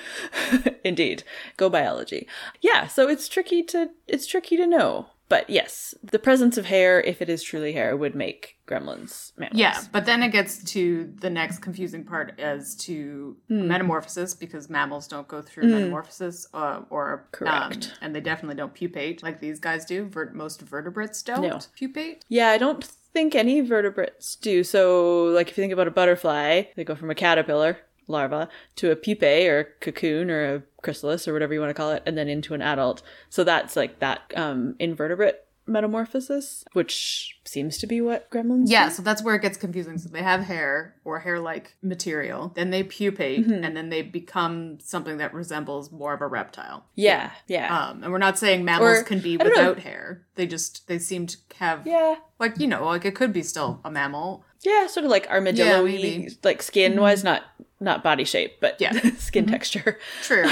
Indeed. 0.85 1.25
Go 1.57 1.69
biology. 1.71 2.29
Yeah, 2.61 2.87
so 2.87 3.09
it's 3.09 3.29
tricky 3.29 3.62
to 3.64 3.91
it's 4.07 4.26
tricky 4.26 4.57
to 4.59 4.67
know. 4.67 5.07
But 5.31 5.49
yes, 5.49 5.95
the 6.03 6.19
presence 6.19 6.59
of 6.59 6.67
hair, 6.67 7.00
if 7.00 7.23
it 7.23 7.31
is 7.31 7.43
truly 7.43 7.73
hair, 7.73 7.97
would 7.97 8.14
make 8.14 8.59
gremlins 8.69 9.33
mammals. 9.38 9.59
yeah, 9.59 9.81
but 9.91 10.05
then 10.05 10.23
it 10.23 10.29
gets 10.33 10.62
to 10.73 11.11
the 11.19 11.31
next 11.31 11.61
confusing 11.61 12.05
part 12.05 12.38
as 12.38 12.75
to 12.76 13.35
Hmm. 13.49 13.67
metamorphosis 13.67 14.35
because 14.35 14.69
mammals 14.69 15.09
don't 15.09 15.26
go 15.26 15.41
through 15.41 15.69
metamorphosis 15.69 16.47
uh, 16.53 16.83
or 16.91 17.26
Correct. 17.33 17.87
um, 17.87 17.93
and 18.03 18.14
they 18.14 18.21
definitely 18.21 18.57
don't 18.57 18.75
pupate 18.75 19.23
like 19.23 19.41
these 19.41 19.59
guys 19.59 19.87
do. 19.87 20.11
Most 20.35 20.61
vertebrates 20.61 21.23
don't 21.23 21.41
No. 21.43 21.59
pupate. 21.75 22.23
Yeah, 22.29 22.50
I 22.50 22.59
don't 22.59 22.85
think 22.85 23.35
any 23.35 23.62
vertebrates 23.62 24.37
do. 24.37 24.62
So, 24.62 25.25
like 25.25 25.49
if 25.49 25.57
you 25.57 25.62
think 25.62 25.73
about 25.73 25.88
a 25.88 25.91
butterfly, 25.91 26.64
they 26.76 26.85
go 26.85 26.95
from 26.95 27.11
a 27.11 27.14
caterpillar, 27.14 27.79
larva, 28.07 28.49
to 28.77 28.91
a 28.91 28.97
pupae 28.97 29.47
or 29.49 29.65
cocoon 29.81 30.31
or 30.31 30.55
a 30.57 30.63
chrysalis 30.83 31.27
or 31.29 31.33
whatever 31.33 31.55
you 31.55 31.61
want 31.61 31.71
to 31.71 31.75
call 31.75 31.91
it, 31.93 32.03
and 32.07 32.17
then 32.19 32.29
into 32.29 32.55
an 32.55 32.63
adult. 32.63 33.03
So 33.31 33.45
that's 33.45 33.77
like 33.77 34.01
that 34.01 34.21
um, 34.37 34.77
invertebrate 34.79 35.37
metamorphosis, 35.67 36.65
which 36.73 37.39
seems 37.45 37.79
to 37.79 37.87
be 37.87 38.01
what 38.01 38.31
gremlins 38.31 38.65
Yeah, 38.67 38.89
so 38.89 39.03
that's 39.03 39.23
where 39.23 39.35
it 39.35 39.43
gets 39.43 39.57
confusing. 39.57 39.99
So 39.99 40.09
they 40.09 40.23
have 40.23 40.41
hair 40.43 40.95
or 41.05 41.21
hair-like 41.21 41.75
material, 41.83 42.53
then 42.55 42.71
they 42.71 42.83
pupate, 42.83 43.47
Mm-hmm. 43.47 43.65
and 43.65 43.77
then 43.77 43.89
they 43.91 44.03
become 44.03 44.79
something 44.81 45.19
that 45.19 45.33
resembles 45.35 45.91
more 45.91 46.15
of 46.15 46.21
a 46.21 46.27
reptile. 46.27 46.85
Yeah, 46.95 47.31
yeah. 47.47 47.77
Um, 47.89 48.03
and 48.03 48.13
we're 48.13 48.19
not 48.19 48.39
saying 48.39 48.65
mammals 48.65 48.99
Or- 48.99 49.03
can 49.05 49.21
be 49.21 49.37
don't 49.37 49.49
know. 49.55 49.69
without 49.71 49.79
hair. 49.81 50.23
They 50.37 50.47
just 50.47 50.87
they 50.89 50.99
seem 50.99 51.27
to 51.29 51.37
have 51.59 51.87
yeah. 51.87 52.17
like 52.39 52.59
you 52.59 52.67
know 52.67 52.85
like 52.87 53.05
it 53.05 53.15
could 53.15 53.33
be 53.33 53.43
still 53.43 53.81
a 53.85 53.91
mammal. 53.91 54.45
Yeah, 54.63 54.87
sort 54.87 55.05
of 55.05 55.11
like 55.11 55.29
armadillo 55.29 55.85
maybe. 55.85 56.29
like 56.43 56.63
skin 56.63 57.01
wise, 57.01 57.23
not 57.23 57.43
not 57.85 58.03
body 58.03 58.25
shape, 58.25 58.61
but 58.61 58.81
Yeah. 58.81 58.93
skin 59.19 59.47
texture. 59.47 59.99
True. 60.23 60.45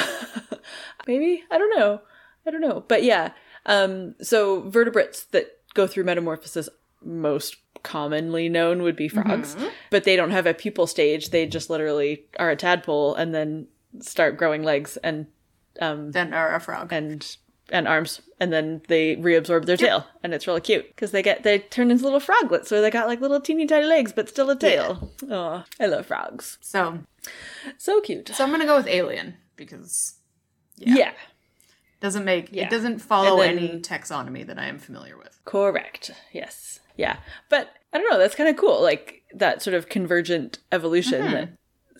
Maybe 1.06 1.42
I 1.50 1.58
don't 1.58 1.76
know. 1.78 2.00
I 2.46 2.50
don't 2.50 2.60
know, 2.60 2.84
but 2.86 3.02
yeah. 3.02 3.32
Um, 3.66 4.14
so 4.20 4.62
vertebrates 4.68 5.24
that 5.26 5.46
go 5.74 5.86
through 5.86 6.04
metamorphosis, 6.04 6.68
most 7.04 7.56
commonly 7.82 8.48
known 8.48 8.82
would 8.82 8.94
be 8.96 9.08
frogs, 9.08 9.56
but 9.90 10.04
they 10.04 10.14
don't 10.16 10.30
have 10.30 10.46
a 10.46 10.54
pupal 10.54 10.88
stage. 10.88 11.30
They 11.30 11.46
just 11.46 11.70
literally 11.70 12.24
are 12.38 12.50
a 12.50 12.56
tadpole 12.56 13.14
and 13.14 13.34
then 13.34 13.66
start 14.00 14.36
growing 14.36 14.62
legs 14.62 14.96
and 14.98 15.26
um 15.80 16.12
then 16.12 16.32
are 16.34 16.54
a 16.54 16.60
frog. 16.60 16.92
and 16.92 17.36
and 17.72 17.88
arms, 17.88 18.20
and 18.38 18.52
then 18.52 18.82
they 18.88 19.16
reabsorb 19.16 19.64
their 19.64 19.76
tail, 19.76 20.06
and 20.22 20.32
it's 20.34 20.46
really 20.46 20.60
cute 20.60 20.86
because 20.88 21.10
they 21.10 21.22
get 21.22 21.42
they 21.42 21.58
turn 21.58 21.90
into 21.90 22.04
little 22.04 22.20
froglets, 22.20 22.68
so 22.68 22.80
they 22.80 22.90
got 22.90 23.08
like 23.08 23.20
little 23.20 23.40
teeny 23.40 23.66
tiny 23.66 23.86
legs, 23.86 24.12
but 24.12 24.28
still 24.28 24.50
a 24.50 24.56
tail. 24.56 25.10
Oh, 25.28 25.64
I 25.80 25.86
love 25.86 26.06
frogs. 26.06 26.58
So 26.60 27.00
So 27.78 28.00
cute. 28.00 28.28
so 28.28 28.44
I'm 28.44 28.50
gonna 28.50 28.66
go 28.66 28.76
with 28.76 28.86
alien 28.86 29.36
because 29.56 30.14
Yeah. 30.76 30.94
yeah. 30.96 31.12
doesn't 32.00 32.24
make 32.24 32.48
Yeah. 32.52 32.64
it 32.64 32.70
doesn't 32.70 32.98
follow 32.98 33.38
then- 33.38 33.58
any 33.58 33.80
taxonomy 33.80 34.46
that 34.46 34.58
I 34.58 34.66
am 34.66 34.78
familiar 34.78 35.16
with. 35.16 35.40
Correct. 35.44 36.10
Yes. 36.32 36.80
Yeah. 36.96 37.16
But 37.48 37.70
I 37.92 37.98
don't 37.98 38.10
know, 38.10 38.18
that's 38.18 38.34
kind 38.34 38.48
of 38.50 38.56
cool. 38.56 38.82
Like 38.82 39.22
that 39.34 39.62
sort 39.62 39.74
of 39.74 39.88
convergent 39.88 40.58
evolution 40.72 41.22
mm-hmm. 41.22 41.32
that 41.32 41.48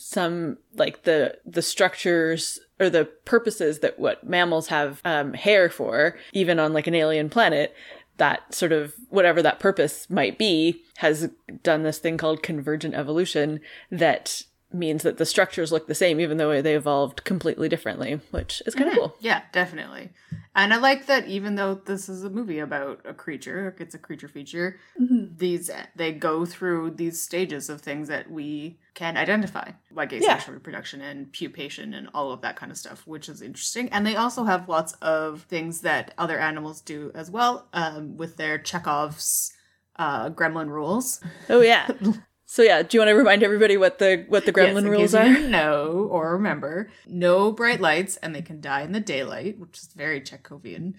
some 0.03 0.59
like 0.75 1.05
the 1.05 1.39
the 1.47 1.63
structures 1.63 2.59
or 2.81 2.91
the 2.91 3.05
purposes 3.05 3.79
that 3.79 3.99
what 3.99 4.27
mammals 4.27 4.69
have 4.69 5.01
um, 5.05 5.35
hair 5.35 5.71
for, 5.71 6.17
even 6.33 6.59
on 6.59 6.73
like 6.73 6.87
an 6.87 6.95
alien 6.95 7.31
planet, 7.31 7.75
that 8.17 8.55
sort 8.55 8.73
of 8.73 8.95
whatever 9.09 9.43
that 9.43 9.61
purpose 9.61 10.11
might 10.11 10.39
be, 10.39 10.83
has 10.97 11.31
done 11.63 11.83
this 11.83 11.99
thing 11.99 12.17
called 12.17 12.43
convergent 12.43 12.95
evolution 12.95 13.61
that 13.91 14.43
means 14.75 15.03
that 15.03 15.19
the 15.19 15.27
structures 15.27 15.73
look 15.73 15.87
the 15.87 15.95
same 15.95 16.21
even 16.21 16.37
though 16.37 16.63
they 16.63 16.75
evolved 16.75 17.25
completely 17.25 17.69
differently, 17.69 18.21
which 18.31 18.63
is 18.67 18.75
kind 18.75 18.89
of 18.91 18.97
cool. 18.97 19.17
Yeah, 19.21 19.43
definitely. 19.53 20.11
And 20.55 20.75
I 20.75 20.77
like 20.77 21.07
that 21.07 21.27
even 21.27 21.55
though 21.55 21.75
this 21.75 22.09
is 22.09 22.25
a 22.25 22.31
movie 22.31 22.59
about 22.59 23.01
a 23.07 23.15
creature, 23.15 23.75
it's 23.79 23.95
a 23.95 23.99
creature 23.99 24.29
feature, 24.29 24.79
Mm-hmm. 25.01 25.37
these 25.37 25.71
they 25.97 26.13
go 26.13 26.45
through 26.45 26.91
these 26.93 27.21
stages 27.21 27.71
of 27.71 27.81
things 27.81 28.09
that 28.09 28.31
we 28.31 28.79
can 28.95 29.17
identify, 29.17 29.71
like 29.91 30.13
asexual 30.13 30.55
reproduction 30.55 31.01
and 31.01 31.33
pupation 31.33 31.97
and 31.97 32.09
all 32.13 32.31
of 32.33 32.43
that 32.43 32.57
kind 32.57 32.71
of 32.71 32.77
stuff, 32.79 33.07
which 33.07 33.29
is 33.29 33.41
interesting. 33.41 33.89
And 33.89 34.07
they 34.07 34.17
also 34.17 34.45
have 34.45 34.69
lots 34.69 34.93
of 35.01 35.43
things 35.43 35.81
that 35.81 36.13
other 36.19 36.39
animals 36.39 36.83
do 36.83 37.11
as 37.15 37.31
well, 37.31 37.67
um, 37.73 38.17
with 38.19 38.37
their 38.37 38.59
Chekhov's 38.59 39.53
uh, 39.97 40.29
gremlin 40.31 40.69
rules. 40.69 41.21
Oh 41.49 41.61
yeah. 41.63 41.89
So 42.45 42.63
yeah, 42.63 42.83
do 42.83 42.97
you 42.97 43.01
want 43.01 43.09
to 43.09 43.15
remind 43.15 43.43
everybody 43.43 43.77
what 43.77 43.99
the 43.99 44.25
what 44.29 44.45
the 44.45 44.53
gremlin 44.53 44.83
Yes, 44.85 44.91
rules 44.91 45.15
are? 45.15 45.39
know 45.41 46.09
or 46.11 46.33
remember, 46.35 46.91
no 47.07 47.51
bright 47.53 47.81
lights, 47.81 48.17
and 48.19 48.35
they 48.35 48.43
can 48.43 48.61
die 48.61 48.83
in 48.83 48.93
the 48.93 49.01
daylight, 49.01 49.59
which 49.59 49.79
is 49.79 49.89
very 49.97 50.21
Chekhovian 50.21 50.95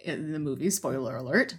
in 0.00 0.32
the 0.32 0.38
movie. 0.38 0.68
Spoiler 0.70 1.16
alert. 1.16 1.54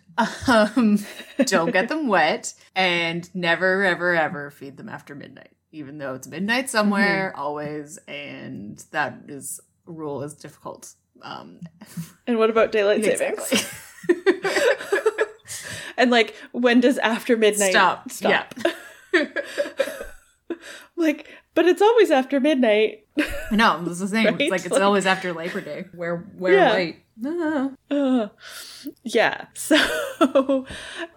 Um, 0.48 1.00
don't 1.46 1.72
get 1.72 1.90
them 1.90 2.08
wet, 2.08 2.54
and 2.76 3.28
never, 3.34 3.84
ever, 3.84 4.14
ever 4.16 4.52
feed 4.52 4.78
them 4.78 4.88
after 4.90 5.16
midnight, 5.16 5.56
even 5.72 5.98
though 5.98 6.14
it's 6.14 6.28
midnight 6.28 6.70
somewhere, 6.70 7.32
Mm-hmm. 7.34 7.42
always, 7.42 7.98
and 8.08 8.84
that 8.92 9.22
is 9.28 9.60
rule 9.86 10.22
is 10.22 10.36
difficult. 10.36 10.94
Um, 11.24 11.60
And 12.28 12.38
what 12.38 12.50
about 12.52 12.72
daylight 12.72 13.04
savings? 13.04 13.74
And 15.98 16.12
like, 16.12 16.34
when 16.54 16.80
does 16.80 16.98
after 17.00 17.36
midnight 17.36 17.72
Stop. 17.72 18.10
Stop. 18.10 18.54
Yeah. 18.64 18.72
Like, 20.96 21.28
but 21.56 21.66
it's 21.66 21.82
always 21.82 22.12
after 22.12 22.40
midnight. 22.40 23.06
No, 23.52 23.82
this 23.84 24.02
is 24.02 24.12
the 24.12 24.18
thing. 24.18 24.26
Right? 24.26 24.42
It's 24.42 24.52
like 24.52 24.62
it's 24.66 24.72
Like- 24.72 24.82
always 24.82 25.06
after 25.06 25.32
Labor 25.32 25.62
Day. 25.62 25.86
Where 25.96 26.18
where 26.38 26.54
Yeah. 26.54 26.70
light. 26.72 27.04
Ah. 27.26 27.70
Uh, 27.92 28.28
yeah. 29.04 29.46
So 29.56 30.66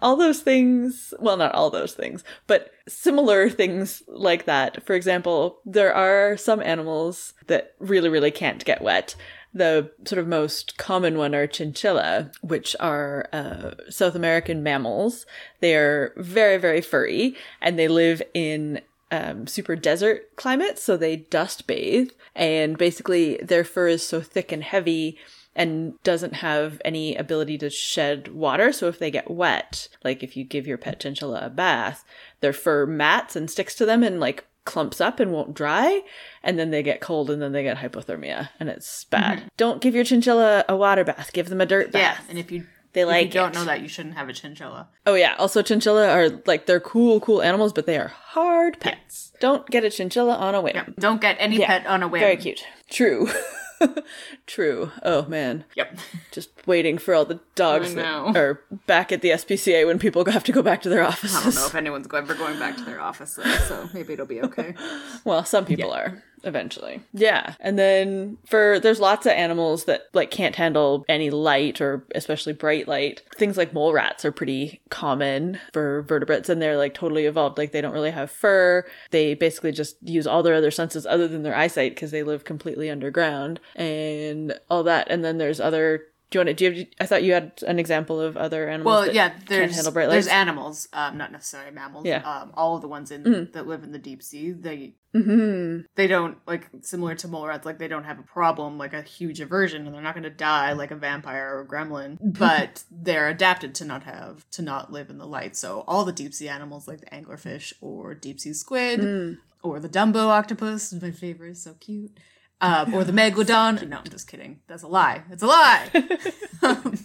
all 0.01 0.15
those 0.15 0.39
things, 0.41 1.13
well, 1.19 1.35
not 1.37 1.53
all 1.55 1.69
those 1.69 1.93
things, 1.93 2.23
but 2.47 2.71
similar 2.87 3.49
things 3.49 4.03
like 4.07 4.45
that. 4.45 4.85
For 4.85 4.93
example, 4.93 5.59
there 5.65 5.93
are 5.93 6.37
some 6.37 6.61
animals 6.61 7.33
that 7.47 7.73
really, 7.79 8.09
really 8.09 8.31
can't 8.31 8.63
get 8.63 8.81
wet. 8.81 9.15
The 9.53 9.91
sort 10.05 10.19
of 10.19 10.27
most 10.27 10.77
common 10.77 11.17
one 11.17 11.35
are 11.35 11.45
chinchilla, 11.45 12.31
which 12.41 12.75
are 12.79 13.27
uh, 13.31 13.71
South 13.89 14.15
American 14.15 14.63
mammals. 14.63 15.25
They 15.59 15.75
are 15.75 16.13
very, 16.17 16.57
very 16.57 16.81
furry 16.81 17.35
and 17.61 17.77
they 17.77 17.87
live 17.87 18.21
in 18.33 18.81
um, 19.13 19.45
super 19.45 19.75
desert 19.75 20.35
climates, 20.37 20.81
so 20.81 20.97
they 20.97 21.17
dust 21.17 21.67
bathe, 21.67 22.09
and 22.35 22.79
basically 22.79 23.37
their 23.37 23.63
fur 23.63 23.89
is 23.89 24.01
so 24.01 24.21
thick 24.21 24.51
and 24.51 24.63
heavy 24.63 25.19
and 25.55 26.01
doesn't 26.01 26.35
have 26.35 26.81
any 26.83 27.15
ability 27.15 27.59
to 27.59 27.69
shed 27.69 28.29
water. 28.29 28.71
So 28.71 28.87
if 28.87 28.97
they 28.97 29.11
get 29.11 29.29
wet, 29.29 29.87
like 30.03 30.23
if 30.23 30.35
you 30.35 30.43
give 30.43 30.65
your 30.65 30.79
pet 30.79 30.99
chinchilla 30.99 31.45
a 31.45 31.49
bath, 31.51 32.03
their 32.39 32.53
fur 32.53 32.87
mats 32.87 33.35
and 33.35 33.51
sticks 33.51 33.75
to 33.75 33.85
them 33.85 34.01
and 34.01 34.19
like 34.19 34.45
clumps 34.65 35.01
up 35.01 35.19
and 35.19 35.31
won't 35.31 35.53
dry, 35.53 36.01
and 36.43 36.57
then 36.57 36.71
they 36.71 36.83
get 36.83 37.01
cold 37.01 37.29
and 37.29 37.41
then 37.41 37.51
they 37.51 37.63
get 37.63 37.77
hypothermia, 37.77 38.49
and 38.59 38.69
it's 38.69 39.03
bad. 39.05 39.39
Mm-hmm. 39.39 39.47
Don't 39.57 39.81
give 39.81 39.95
your 39.95 40.03
chinchilla 40.05 40.63
a 40.69 40.75
water 40.75 41.03
bath. 41.03 41.31
Give 41.33 41.49
them 41.49 41.61
a 41.61 41.65
dirt 41.65 41.87
Yeah, 41.93 42.13
bath. 42.15 42.25
and 42.29 42.37
if 42.39 42.51
you 42.51 42.65
They 42.93 43.01
if 43.01 43.07
like 43.07 43.25
you 43.27 43.31
don't 43.33 43.49
it. 43.51 43.55
know 43.55 43.65
that, 43.65 43.81
you 43.81 43.87
shouldn't 43.87 44.15
have 44.15 44.29
a 44.29 44.33
chinchilla. 44.33 44.87
Oh 45.05 45.15
yeah. 45.15 45.35
Also, 45.39 45.61
chinchilla 45.61 46.07
are 46.09 46.29
like 46.45 46.65
they're 46.67 46.79
cool, 46.79 47.19
cool 47.19 47.41
animals, 47.41 47.73
but 47.73 47.85
they 47.85 47.97
are 47.97 48.07
hard 48.09 48.79
pets. 48.79 49.33
Don't 49.39 49.67
get 49.69 49.83
a 49.83 49.89
chinchilla 49.89 50.35
on 50.35 50.55
a 50.55 50.61
whim. 50.61 50.75
Yep. 50.75 50.95
Don't 50.99 51.19
get 51.21 51.35
any 51.39 51.57
Yeah. 51.59 51.67
pet 51.67 51.85
on 51.87 52.03
a 52.03 52.07
whim. 52.07 52.21
Very 52.21 52.37
cute. 52.37 52.63
True. 52.89 53.27
True. 54.47 54.91
Oh 55.03 55.25
man. 55.25 55.65
Yep. 55.75 55.97
Just 56.31 56.49
waiting 56.67 56.97
for 56.97 57.13
all 57.13 57.25
the 57.25 57.39
dogs 57.55 57.95
that 57.95 58.05
are 58.05 58.61
back 58.87 59.11
at 59.11 59.21
the 59.21 59.29
SPCA 59.29 59.85
when 59.85 59.99
people 59.99 60.23
have 60.25 60.43
to 60.45 60.51
go 60.51 60.61
back 60.61 60.81
to 60.83 60.89
their 60.89 61.03
offices. 61.03 61.35
I 61.37 61.43
don't 61.43 61.55
know 61.55 61.65
if 61.67 61.75
anyone's 61.75 62.07
ever 62.13 62.33
going 62.35 62.59
back 62.59 62.77
to 62.77 62.83
their 62.85 63.01
office 63.01 63.35
though, 63.35 63.43
so 63.67 63.89
maybe 63.93 64.13
it'll 64.13 64.25
be 64.25 64.41
okay. 64.41 64.75
Well, 65.25 65.43
some 65.45 65.65
people 65.65 65.91
are 65.91 66.21
eventually. 66.43 67.01
Yeah. 67.13 67.55
And 67.59 67.77
then 67.77 68.37
for 68.45 68.79
there's 68.79 68.99
lots 68.99 69.25
of 69.25 69.31
animals 69.33 69.85
that 69.85 70.03
like 70.13 70.31
can't 70.31 70.55
handle 70.55 71.05
any 71.07 71.29
light 71.29 71.81
or 71.81 72.05
especially 72.15 72.53
bright 72.53 72.87
light. 72.87 73.21
Things 73.35 73.57
like 73.57 73.73
mole 73.73 73.93
rats 73.93 74.25
are 74.25 74.31
pretty 74.31 74.81
common 74.89 75.59
for 75.73 76.03
vertebrates 76.03 76.49
and 76.49 76.61
they're 76.61 76.77
like 76.77 76.93
totally 76.93 77.25
evolved. 77.25 77.57
Like 77.57 77.71
they 77.71 77.81
don't 77.81 77.93
really 77.93 78.11
have 78.11 78.31
fur. 78.31 78.85
They 79.11 79.33
basically 79.33 79.71
just 79.71 79.97
use 80.03 80.27
all 80.27 80.43
their 80.43 80.55
other 80.55 80.71
senses 80.71 81.05
other 81.05 81.27
than 81.27 81.43
their 81.43 81.55
eyesight 81.55 81.95
because 81.95 82.11
they 82.11 82.23
live 82.23 82.43
completely 82.43 82.89
underground 82.89 83.59
and 83.75 84.59
all 84.69 84.83
that. 84.83 85.07
And 85.09 85.23
then 85.23 85.37
there's 85.37 85.59
other 85.59 86.07
do 86.33 86.39
you 86.39 86.45
want 86.45 86.49
to? 86.49 86.53
Do 86.55 86.65
you 86.65 86.79
have? 86.79 86.87
I 86.99 87.05
thought 87.05 87.21
you 87.23 87.33
had 87.33 87.51
an 87.67 87.77
example 87.77 88.19
of 88.19 88.35
other 88.35 88.67
animals. 88.67 89.05
Well, 89.05 89.13
yeah, 89.13 89.33
there's 89.47 89.83
there's 89.85 90.27
animals, 90.27 90.87
um, 90.91 91.15
not 91.15 91.31
necessarily 91.31 91.69
mammals. 91.69 92.05
Yeah. 92.07 92.23
Um, 92.23 92.51
all 92.55 92.75
of 92.75 92.81
the 92.81 92.87
ones 92.87 93.11
in 93.11 93.49
that 93.53 93.67
live 93.67 93.83
in 93.83 93.91
the 93.91 93.99
deep 93.99 94.23
sea, 94.23 94.49
they 94.51 94.95
hmm 95.13 95.81
they 95.93 96.07
don't 96.07 96.39
like 96.47 96.69
similar 96.81 97.13
to 97.13 97.27
mole 97.27 97.45
rats. 97.45 97.67
Like 97.67 97.77
they 97.77 97.87
don't 97.87 98.05
have 98.05 98.17
a 98.17 98.23
problem, 98.23 98.79
like 98.79 98.93
a 98.93 99.03
huge 99.03 99.41
aversion, 99.41 99.85
and 99.85 99.93
they're 99.93 100.01
not 100.01 100.15
going 100.15 100.23
to 100.23 100.31
die 100.31 100.73
like 100.73 100.89
a 100.89 100.95
vampire 100.95 101.55
or 101.55 101.61
a 101.61 101.67
gremlin. 101.67 102.17
But 102.39 102.83
they're 102.89 103.29
adapted 103.29 103.75
to 103.75 103.85
not 103.85 104.01
have 104.03 104.49
to 104.51 104.63
not 104.63 104.91
live 104.91 105.11
in 105.11 105.19
the 105.19 105.27
light. 105.27 105.55
So 105.55 105.83
all 105.87 106.03
the 106.03 106.11
deep 106.11 106.33
sea 106.33 106.49
animals, 106.49 106.87
like 106.87 107.01
the 107.01 107.05
anglerfish 107.11 107.73
or 107.79 108.15
deep 108.15 108.39
sea 108.39 108.53
squid 108.53 109.01
Mm. 109.01 109.37
or 109.61 109.79
the 109.79 109.87
Dumbo 109.89 110.29
octopus, 110.29 110.91
my 110.99 111.11
favorite, 111.11 111.57
so 111.57 111.75
cute. 111.79 112.17
Um, 112.63 112.93
or 112.93 113.03
the 113.03 113.11
megalodon. 113.11 113.87
No, 113.89 113.97
I'm 113.97 114.03
just 114.09 114.27
kidding. 114.29 114.61
That's 114.67 114.83
a 114.83 114.87
lie. 114.87 115.21
It's 115.29 115.43
a 115.43 115.47
lie. 115.47 115.89
um, 116.61 116.97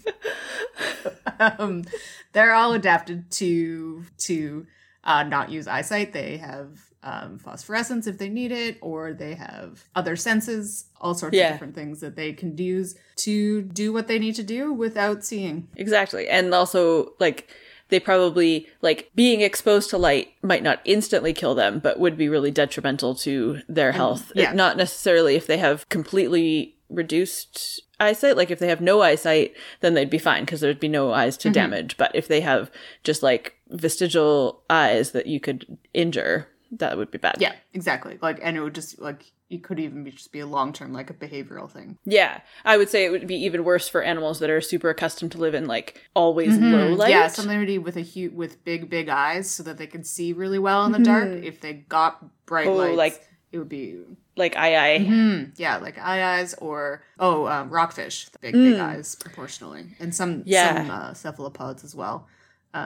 um, 1.41 1.85
they're 2.33 2.55
all 2.55 2.73
adapted 2.73 3.31
to 3.33 4.05
to 4.19 4.67
uh, 5.05 5.25
not 5.25 5.50
use 5.50 5.67
eyesight. 5.67 6.12
They 6.12 6.37
have 6.37 6.79
um, 7.03 7.38
phosphorescence 7.38 8.07
if 8.07 8.19
they 8.19 8.29
need 8.29 8.53
it, 8.53 8.79
or 8.81 9.12
they 9.12 9.35
have 9.35 9.85
other 9.95 10.17
senses, 10.17 10.87
all 11.00 11.15
sorts 11.15 11.37
Yeah. 11.37 11.49
of 11.49 11.53
different 11.55 11.75
things 11.75 12.00
that 12.00 12.17
they 12.17 12.33
can 12.33 12.57
use 12.59 12.95
to 13.17 13.62
do 13.62 13.93
what 13.93 14.07
they 14.09 14.19
need 14.19 14.35
to 14.37 14.43
do 14.43 14.73
without 14.73 15.25
seeing. 15.25 15.69
Exactly. 15.77 16.29
And 16.29 16.53
also, 16.55 17.15
like, 17.19 17.50
they 17.88 18.00
probably, 18.00 18.66
like, 18.83 19.11
being 19.14 19.40
exposed 19.40 19.90
to 19.90 19.99
light 19.99 20.33
might 20.42 20.62
not 20.62 20.80
instantly 20.85 21.33
kill 21.33 21.54
them, 21.54 21.78
but 21.78 21.99
would 21.99 22.16
be 22.16 22.28
really 22.28 22.50
detrimental 22.50 23.14
to 23.16 23.61
their 23.68 23.90
mm-hmm. 23.90 23.97
health. 23.97 24.33
yeah. 24.35 24.52
Not 24.52 24.76
necessarily 24.76 25.37
if 25.37 25.47
they 25.47 25.59
have 25.59 25.88
completely 25.88 26.76
reduced 26.90 27.80
eyesight. 27.99 28.37
Like, 28.37 28.50
if 28.50 28.59
they 28.59 28.68
have 28.68 28.80
no 28.80 29.02
eyesight, 29.02 29.54
then 29.80 29.95
they'd 29.95 30.11
be 30.11 30.18
fine 30.18 30.45
because 30.45 30.61
there'd 30.61 30.80
be 30.80 30.88
no 30.88 31.12
eyes 31.12 31.37
to 31.38 31.49
mm-hmm. 31.49 31.54
damage. 31.54 31.97
But 31.97 32.14
if 32.14 32.28
they 32.28 32.42
have 32.42 32.71
just, 33.04 33.23
like, 33.23 33.54
vestigial 33.68 34.62
eyes 34.68 35.12
that 35.12 35.26
you 35.26 35.40
could 35.40 35.78
injure, 35.95 36.49
that 36.73 36.97
would 36.97 37.11
be 37.11 37.19
bad. 37.19 37.37
Yeah, 37.39 37.55
exactly. 37.73 38.19
Like, 38.21 38.39
and 38.43 38.57
it 38.57 38.61
would 38.61 38.75
just 38.75 38.99
like 38.99 39.33
it 39.51 39.65
could 39.65 39.81
even 39.81 40.05
be 40.05 40.11
just 40.11 40.31
be 40.31 40.41
a 40.41 40.47
long 40.47 40.73
term, 40.75 40.93
like 40.93 41.09
a 41.09 41.15
behavioral 41.15 41.71
thing. 41.71 41.97
Yeah. 42.05 42.41
I 42.67 42.77
would 42.77 42.91
say 42.91 43.07
it 43.07 43.11
would 43.11 43.27
be 43.27 43.37
even 43.37 43.65
worse 43.65 43.89
for 43.89 44.03
animals 44.03 44.41
that 44.41 44.51
are 44.51 44.61
super 44.61 44.91
accustomed 44.91 45.33
to 45.33 45.39
live 45.39 45.55
in, 45.55 45.67
like, 45.67 46.03
always 46.15 46.59
low 46.59 46.89
light. 46.89 46.99
Mm-hmm. 47.09 47.11
Yeah, 47.11 47.29
somebody 47.29 47.79
with 47.79 47.97
a 47.97 48.03
huge 48.03 48.35
with 48.35 48.63
big 48.65 48.91
big 48.91 49.09
eyes 49.09 49.49
so 49.51 49.63
that 49.63 49.79
they 49.79 49.87
can 49.87 50.05
see 50.05 50.33
really 50.35 50.59
well 50.59 50.85
in 50.85 50.93
the 50.93 50.99
dark. 50.99 51.29
If 51.29 51.61
they 51.63 51.73
got 51.73 52.23
bright 52.47 52.67
Mm-hmm. 52.67 52.81
Oh, 52.81 52.95
lights, 52.95 52.97
like- 52.99 53.25
it 53.51 53.57
would 53.57 53.71
be 53.71 53.97
like, 54.37 54.55
eye 54.59 54.77
eye. 54.77 54.99
Hmm, 55.05 55.45
yeah, 55.57 55.79
like 55.79 55.97
aye-ayes 55.99 56.53
or 56.61 57.03
oh, 57.19 57.47
um, 57.47 57.71
rockfish, 57.71 58.29
big 58.43 58.53
big 58.53 58.79
eyes 58.79 59.15
proportionally, 59.15 59.87
and 59.99 60.15
some 60.15 60.41
Mm. 60.41 60.43
Yeah. 60.45 60.77
some 60.77 60.91
uh, 60.91 61.15
cephalopods 61.15 61.83
as 61.83 61.95
well. 61.95 62.27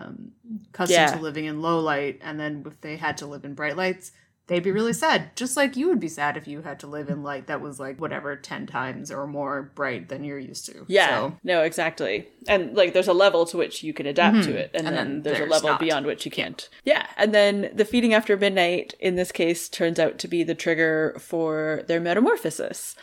Um, 0.01 0.33
accustomed 0.73 0.95
Yeah. 0.95 1.15
to 1.17 1.21
living 1.23 1.45
in 1.45 1.61
low 1.63 1.81
light, 1.81 2.21
and 2.23 2.39
then 2.41 2.65
if 2.67 2.81
they 2.81 2.97
had 2.97 3.17
to 3.19 3.27
live 3.27 3.45
in 3.45 3.55
bright 3.55 3.77
lights, 3.77 4.13
they'd 4.49 4.63
be 4.63 4.73
really 4.73 4.93
sad. 4.93 5.35
Just 5.37 5.57
like 5.57 5.77
you 5.77 5.89
would 5.89 6.01
be 6.01 6.09
sad 6.09 6.37
if 6.37 6.49
you 6.49 6.63
had 6.63 6.81
to 6.81 6.87
live 6.87 7.09
in 7.09 7.23
light 7.23 7.47
that 7.47 7.61
was 7.61 7.79
like 7.79 8.01
whatever 8.01 8.35
ten 8.37 8.67
times 8.67 9.11
or 9.13 9.27
more 9.27 9.71
bright 9.75 10.09
than 10.09 10.25
you're 10.25 10.39
used 10.39 10.67
to. 10.67 10.85
Yeah, 10.89 11.09
So, 11.09 11.39
no, 11.45 11.63
exactly. 11.63 12.27
And 12.49 12.75
like 12.77 12.93
there's 12.93 13.09
a 13.09 13.13
level 13.13 13.47
to 13.47 13.57
which 13.57 13.83
you 13.83 13.93
can 13.95 14.07
adapt 14.07 14.43
to 14.45 14.57
it, 14.57 14.71
and, 14.75 14.87
And 14.87 14.97
then, 14.97 15.23
then 15.23 15.35
there's, 15.35 15.47
a 15.49 15.51
level 15.51 15.71
not. 15.71 15.81
beyond 15.81 16.07
which 16.07 16.25
you 16.25 16.31
can't. 16.33 16.69
Yeah, 16.85 17.07
and 17.17 17.33
then 17.35 17.71
the 17.73 17.85
feeding 17.85 18.15
after 18.15 18.37
midnight 18.37 18.95
in 19.01 19.15
this 19.15 19.31
case 19.33 19.69
turns 19.69 19.99
out 19.99 20.19
to 20.19 20.29
be 20.29 20.43
the 20.43 20.55
trigger 20.57 21.17
for 21.21 21.85
their 21.87 22.01
metamorphosis. 22.01 22.97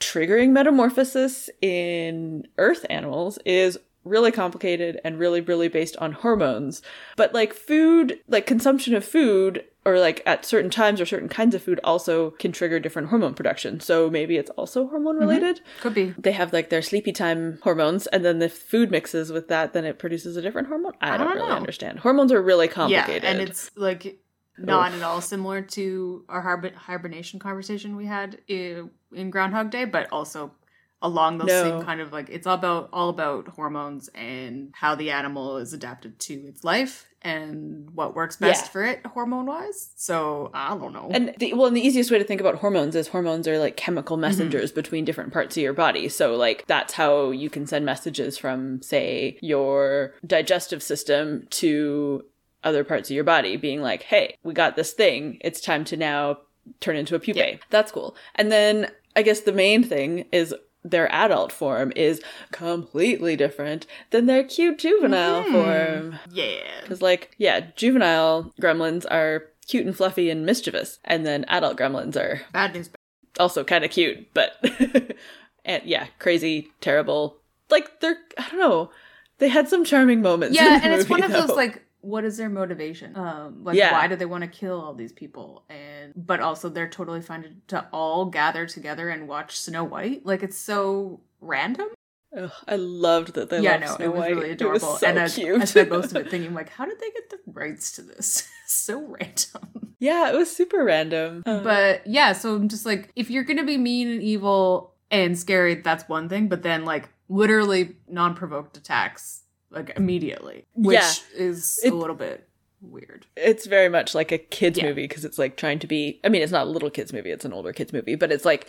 Triggering 0.00 0.50
metamorphosis 0.50 1.50
in 1.60 2.46
earth 2.56 2.86
animals 2.88 3.38
is 3.44 3.78
really 4.08 4.32
complicated 4.32 5.00
and 5.04 5.18
really 5.18 5.40
really 5.40 5.68
based 5.68 5.96
on 5.96 6.12
hormones. 6.12 6.82
But 7.16 7.34
like 7.34 7.52
food, 7.52 8.20
like 8.28 8.46
consumption 8.46 8.94
of 8.94 9.04
food 9.04 9.64
or 9.84 9.98
like 9.98 10.22
at 10.26 10.44
certain 10.44 10.70
times 10.70 11.00
or 11.00 11.06
certain 11.06 11.28
kinds 11.28 11.54
of 11.54 11.62
food 11.62 11.80
also 11.82 12.30
can 12.32 12.52
trigger 12.52 12.78
different 12.78 13.08
hormone 13.08 13.34
production. 13.34 13.80
So 13.80 14.10
maybe 14.10 14.36
it's 14.36 14.50
also 14.50 14.86
hormone 14.86 15.14
mm-hmm. 15.14 15.28
related 15.28 15.60
could 15.80 15.94
be. 15.94 16.14
they 16.18 16.32
have 16.32 16.52
like 16.52 16.70
their 16.70 16.82
sleepy 16.82 17.12
time 17.12 17.58
hormones 17.62 18.06
and 18.08 18.24
then 18.24 18.40
if 18.42 18.52
food 18.52 18.90
mixes 18.90 19.32
with 19.32 19.48
that 19.48 19.72
then 19.72 19.84
it 19.84 19.98
produces 19.98 20.36
a 20.36 20.42
different 20.42 20.68
hormone 20.68 20.92
i, 21.00 21.16
don't, 21.16 21.26
don't 21.26 21.36
really 21.36 21.48
know. 21.48 21.54
understand 21.54 22.00
hormones 22.00 22.32
are 22.32 22.42
really 22.42 22.68
complicated. 22.68 23.22
Yeah, 23.22 23.30
and 23.30 23.40
it's 23.40 23.70
like 23.76 24.20
not 24.58 24.92
at 24.92 25.02
all 25.02 25.20
similar 25.20 25.62
to 25.62 26.24
our 26.28 26.40
hibernation 26.76 27.38
conversation 27.38 27.96
we 27.96 28.06
had 28.06 28.38
in, 28.48 28.90
in 29.12 29.30
Groundhog 29.30 29.70
Day, 29.70 29.84
but 29.84 30.08
also 30.12 30.52
along 31.00 31.38
those 31.38 31.48
No. 31.48 31.62
same 31.62 31.82
kind 31.84 32.00
of 32.00 32.12
like 32.12 32.28
it's 32.28 32.46
all 32.46 32.54
about 32.54 32.88
all 32.92 33.08
about 33.08 33.48
hormones 33.48 34.08
and 34.14 34.70
how 34.74 34.94
the 34.94 35.10
animal 35.10 35.58
is 35.58 35.72
adapted 35.72 36.18
to 36.18 36.34
its 36.46 36.64
life 36.64 37.06
and 37.22 37.90
what 37.90 38.14
works 38.14 38.36
best 38.36 38.66
Yeah. 38.66 38.70
for 38.70 38.84
it 38.84 39.06
hormone 39.06 39.46
wise. 39.46 39.90
So 39.96 40.50
I 40.54 40.76
don't 40.76 40.92
know. 40.92 41.08
and 41.12 41.34
the, 41.38 41.52
well 41.54 41.66
and 41.66 41.76
the 41.76 41.80
easiest 41.86 42.10
way 42.10 42.18
to 42.18 42.24
think 42.24 42.40
about 42.40 42.56
hormones 42.56 42.96
is 42.96 43.08
hormones 43.08 43.46
are 43.46 43.58
like 43.58 43.76
chemical 43.76 44.16
mm-hmm. 44.16 44.22
messengers 44.22 44.72
between 44.72 45.04
different 45.04 45.32
parts 45.32 45.56
of 45.56 45.62
your 45.62 45.72
body 45.72 46.08
so 46.08 46.34
like 46.36 46.64
that's 46.66 46.94
how 46.94 47.30
you 47.30 47.48
can 47.50 47.66
send 47.66 47.84
messages 47.84 48.36
from 48.38 48.82
say 48.82 49.38
your 49.40 50.14
digestive 50.26 50.82
system 50.82 51.46
to 51.50 52.24
other 52.64 52.82
parts 52.82 53.08
of 53.08 53.14
your 53.14 53.24
body 53.24 53.56
being 53.56 53.80
like 53.80 54.02
hey 54.02 54.36
we 54.42 54.52
got 54.52 54.74
this 54.74 54.92
thing 54.92 55.38
it's 55.42 55.60
time 55.60 55.84
to 55.84 55.96
now 55.96 56.38
turn 56.80 56.96
into 56.96 57.14
a 57.14 57.20
pupae 57.20 57.58
that's 57.70 57.92
cool 57.92 58.16
and 58.34 58.50
then 58.50 58.90
i 59.16 59.22
guess 59.22 59.40
the 59.40 59.52
main 59.52 59.82
thing 59.82 60.24
is 60.32 60.52
their 60.84 61.10
adult 61.12 61.52
form 61.52 61.92
is 61.96 62.22
completely 62.52 63.36
different 63.36 63.86
than 64.10 64.26
their 64.26 64.44
cute 64.44 64.78
juvenile 64.78 65.42
mm-hmm. 65.42 65.52
form 65.52 66.18
yeah. 66.30 66.80
because, 66.82 67.02
like, 67.02 67.34
yeah, 67.38 67.66
juvenile 67.76 68.52
gremlins 68.60 69.04
are 69.10 69.46
cute 69.66 69.86
and 69.86 69.96
fluffy 69.96 70.30
and 70.30 70.46
mischievous, 70.46 70.98
and 71.04 71.26
then 71.26 71.44
adult 71.48 71.76
gremlins 71.76 72.16
are 72.16 72.42
Bad 72.52 72.74
news. 72.74 72.90
also 73.38 73.64
kind 73.64 73.84
of 73.84 73.90
cute, 73.90 74.32
but 74.34 74.52
and 75.64 75.82
yeah, 75.84 76.06
crazy, 76.18 76.68
terrible. 76.80 77.36
Like 77.70 78.00
they're, 78.00 78.18
I 78.38 78.48
don't 78.48 78.60
know, 78.60 78.90
they 79.38 79.48
had 79.48 79.68
some 79.68 79.84
charming 79.84 80.22
moments. 80.22 80.56
Yeah, 80.56 80.80
and 80.82 80.92
it's 80.92 81.08
one 81.08 81.20
movie, 81.20 81.34
of 81.34 81.48
those 81.48 81.56
like 81.56 81.84
what 82.00 82.24
is 82.24 82.36
their 82.36 82.48
motivation? 82.48 83.16
Um 83.16 83.64
like 83.64 83.76
Yeah. 83.76 83.92
why 83.92 84.06
do 84.08 84.16
they 84.16 84.24
want 84.26 84.42
to 84.44 84.48
kill 84.48 84.80
all 84.80 84.94
these 84.94 85.12
people? 85.12 85.64
And 85.68 86.12
but 86.16 86.40
also 86.40 86.68
they're 86.68 86.88
totally 86.88 87.20
fine 87.22 87.42
to, 87.42 87.50
to 87.68 87.86
all 87.92 88.26
gather 88.26 88.66
together 88.66 89.08
and 89.08 89.28
watch 89.28 89.58
Snow 89.58 89.84
White. 89.84 90.24
Like 90.24 90.42
it's 90.42 90.58
so 90.58 91.20
random. 91.40 91.88
Ugh, 92.36 92.50
I 92.68 92.76
loved 92.76 93.34
that 93.34 93.48
they 93.48 93.60
yeah, 93.62 93.78
no, 93.78 93.96
Snow 93.96 94.04
it 94.04 94.08
was 94.12 94.18
White. 94.20 94.30
really 94.36 94.50
It 94.50 94.60
was 94.60 94.60
really 94.60 94.76
adorable. 94.76 94.96
so 94.98 95.06
and 95.06 95.18
I, 95.18 95.28
cute. 95.28 95.62
I 95.62 95.64
spent 95.64 95.88
most 95.90 96.10
of 96.10 96.16
it 96.18 96.30
thinking 96.30 96.54
like, 96.54 96.68
how 96.68 96.84
did 96.84 96.98
they 97.00 97.10
get 97.10 97.30
the 97.30 97.38
rights 97.46 97.92
to 97.92 98.02
this? 98.02 98.46
so 98.66 99.00
random. 99.18 99.94
yeah, 99.98 100.30
it 100.30 100.36
was 100.36 100.54
super 100.54 100.84
random. 100.84 101.42
Uh, 101.46 101.60
But 101.62 102.06
yeah, 102.06 102.32
so 102.34 102.54
I'm 102.54 102.68
just 102.68 102.84
like, 102.86 103.10
if 103.16 103.30
you're 103.30 103.44
gonna 103.44 103.64
be 103.64 103.78
mean 103.78 104.08
and 104.08 104.22
evil 104.22 104.94
and 105.10 105.38
scary, 105.38 105.76
that's 105.76 106.06
one 106.08 106.28
thing. 106.28 106.48
But 106.48 106.62
then 106.62 106.84
like 106.84 107.08
literally 107.30 107.96
non-provoked 108.08 108.76
attacks 108.76 109.42
like 109.70 109.92
immediately, 109.96 110.66
which 110.74 110.94
Yeah. 110.94 111.12
is 111.36 111.80
It- 111.84 111.92
a 111.92 111.96
little 111.96 112.16
bit 112.16 112.48
weird. 112.80 113.26
it's 113.36 113.66
very 113.66 113.88
much 113.88 114.14
like 114.14 114.30
a 114.30 114.38
kids 114.38 114.78
Yeah. 114.78 114.84
movie 114.86 115.02
because 115.08 115.24
it's 115.24 115.36
like 115.38 115.56
trying 115.56 115.80
to 115.80 115.88
be 115.88 116.20
i 116.22 116.28
mean 116.28 116.42
it's 116.42 116.52
not 116.52 116.68
a 116.68 116.70
little 116.70 116.90
kids 116.90 117.12
movie 117.12 117.32
it's 117.32 117.44
an 117.44 117.52
older 117.52 117.72
kids 117.72 117.92
movie 117.92 118.14
but 118.14 118.30
it's 118.30 118.44
like 118.44 118.68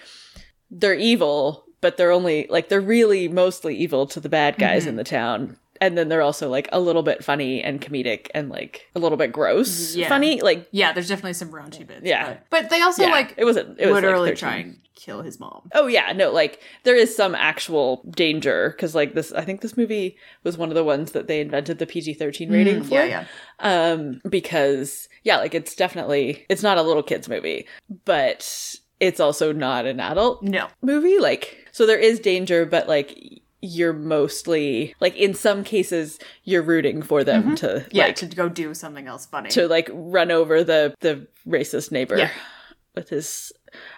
they're 0.71 0.95
evil 0.95 1.63
but 1.79 1.95
they're 1.97 2.11
only 2.11 2.47
like 2.49 2.69
they're 2.69 2.81
really 2.81 3.27
mostly 3.27 3.75
evil 3.77 4.07
to 4.07 4.19
the 4.19 4.27
bad 4.27 4.57
guys 4.57 4.81
Mm-hmm. 4.81 4.89
in 4.89 4.95
the 4.95 5.03
town 5.03 5.57
and 5.81 5.97
then 5.97 6.09
they're 6.09 6.21
also 6.21 6.49
like 6.49 6.67
a 6.71 6.79
little 6.79 7.03
bit 7.03 7.23
funny 7.23 7.61
and 7.63 7.79
comedic 7.81 8.27
and 8.33 8.49
like 8.49 8.89
a 8.95 8.99
little 8.99 9.17
bit 9.17 9.31
gross 9.31 9.95
Yeah. 9.95 10.09
funny. 10.09 10.41
Like 10.41 10.67
Yeah, 10.71 10.91
there's 10.91 11.07
definitely 11.07 11.33
some 11.33 11.49
raunchy 11.51 11.85
bits. 11.87 12.01
Yeah. 12.03 12.27
but, 12.27 12.43
but 12.49 12.69
they 12.69 12.81
also 12.81 13.03
yeah, 13.03 13.11
like 13.11 13.33
it 13.37 13.45
was 13.45 13.57
it 13.57 13.67
was 13.79 13.89
literally 13.93 14.29
like 14.31 14.37
13. 14.37 14.49
try 14.49 14.55
and 14.57 14.79
kill 14.95 15.21
his 15.21 15.39
mom. 15.39 15.69
Oh 15.73 15.87
yeah, 15.87 16.11
no, 16.11 16.31
like 16.31 16.59
there 16.83 16.95
is 16.95 17.15
some 17.15 17.33
actual 17.33 18.03
danger 18.09 18.71
because 18.75 18.93
like 18.93 19.13
this, 19.13 19.31
I 19.31 19.45
think 19.45 19.61
this 19.61 19.77
movie 19.77 20.17
was 20.43 20.57
one 20.57 20.67
of 20.69 20.75
the 20.75 20.83
ones 20.83 21.13
that 21.13 21.27
they 21.27 21.39
invented 21.39 21.79
the 21.79 21.85
PG 21.87 22.15
thirteen 22.15 22.51
rating 22.51 22.83
for. 22.83 22.89
Mm, 22.95 23.09
yeah, 23.09 23.23
yeah. 23.23 23.25
Um, 23.59 24.21
because 24.29 25.07
yeah, 25.23 25.37
like 25.37 25.55
it's 25.55 25.73
definitely 25.75 26.45
it's 26.49 26.63
not 26.63 26.77
a 26.77 26.81
little 26.81 27.03
kids 27.03 27.29
movie, 27.29 27.65
but 28.05 28.75
it's 28.99 29.21
also 29.21 29.53
not 29.53 29.85
an 29.85 30.01
adult 30.01 30.43
No. 30.43 30.67
movie. 30.81 31.17
Like 31.19 31.57
so, 31.71 31.85
there 31.85 31.97
is 31.97 32.19
danger, 32.19 32.65
but 32.65 32.89
like 32.89 33.17
you're 33.61 33.93
mostly 33.93 34.95
like 34.99 35.15
in 35.15 35.33
some 35.33 35.63
cases 35.63 36.17
you're 36.43 36.61
rooting 36.61 37.01
for 37.01 37.23
them 37.23 37.55
to 37.57 37.65
Mm-hmm. 37.67 37.87
Yeah, 37.91 38.05
like 38.05 38.15
to 38.17 38.25
go 38.27 38.47
do 38.49 38.73
something 38.73 39.07
else 39.07 39.25
funny. 39.25 39.49
to 39.49 39.67
like 39.67 39.89
run 39.91 40.31
over 40.31 40.63
the 40.63 40.93
the 41.01 41.27
racist 41.47 41.91
neighbor 41.91 42.17
Yeah. 42.17 42.31
with 42.95 43.09
his 43.09 43.51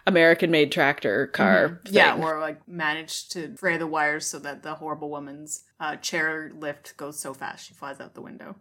American 0.05 0.51
made 0.51 0.71
tractor 0.71 1.27
car. 1.27 1.79
Mm-hmm. 1.85 1.95
yeah, 1.95 2.15
or 2.17 2.39
like 2.39 2.67
manage 2.67 3.29
to 3.29 3.55
fray 3.55 3.77
the 3.77 3.87
wires 3.87 4.25
so 4.27 4.39
that 4.39 4.63
the 4.63 4.73
horrible 4.75 5.09
woman's 5.09 5.63
uh, 5.79 5.95
chair 5.97 6.51
lift 6.57 6.97
goes 6.97 7.19
so 7.19 7.33
fast 7.33 7.67
she 7.67 7.73
flies 7.73 7.99
out 8.01 8.13
the 8.15 8.21
window. 8.21 8.55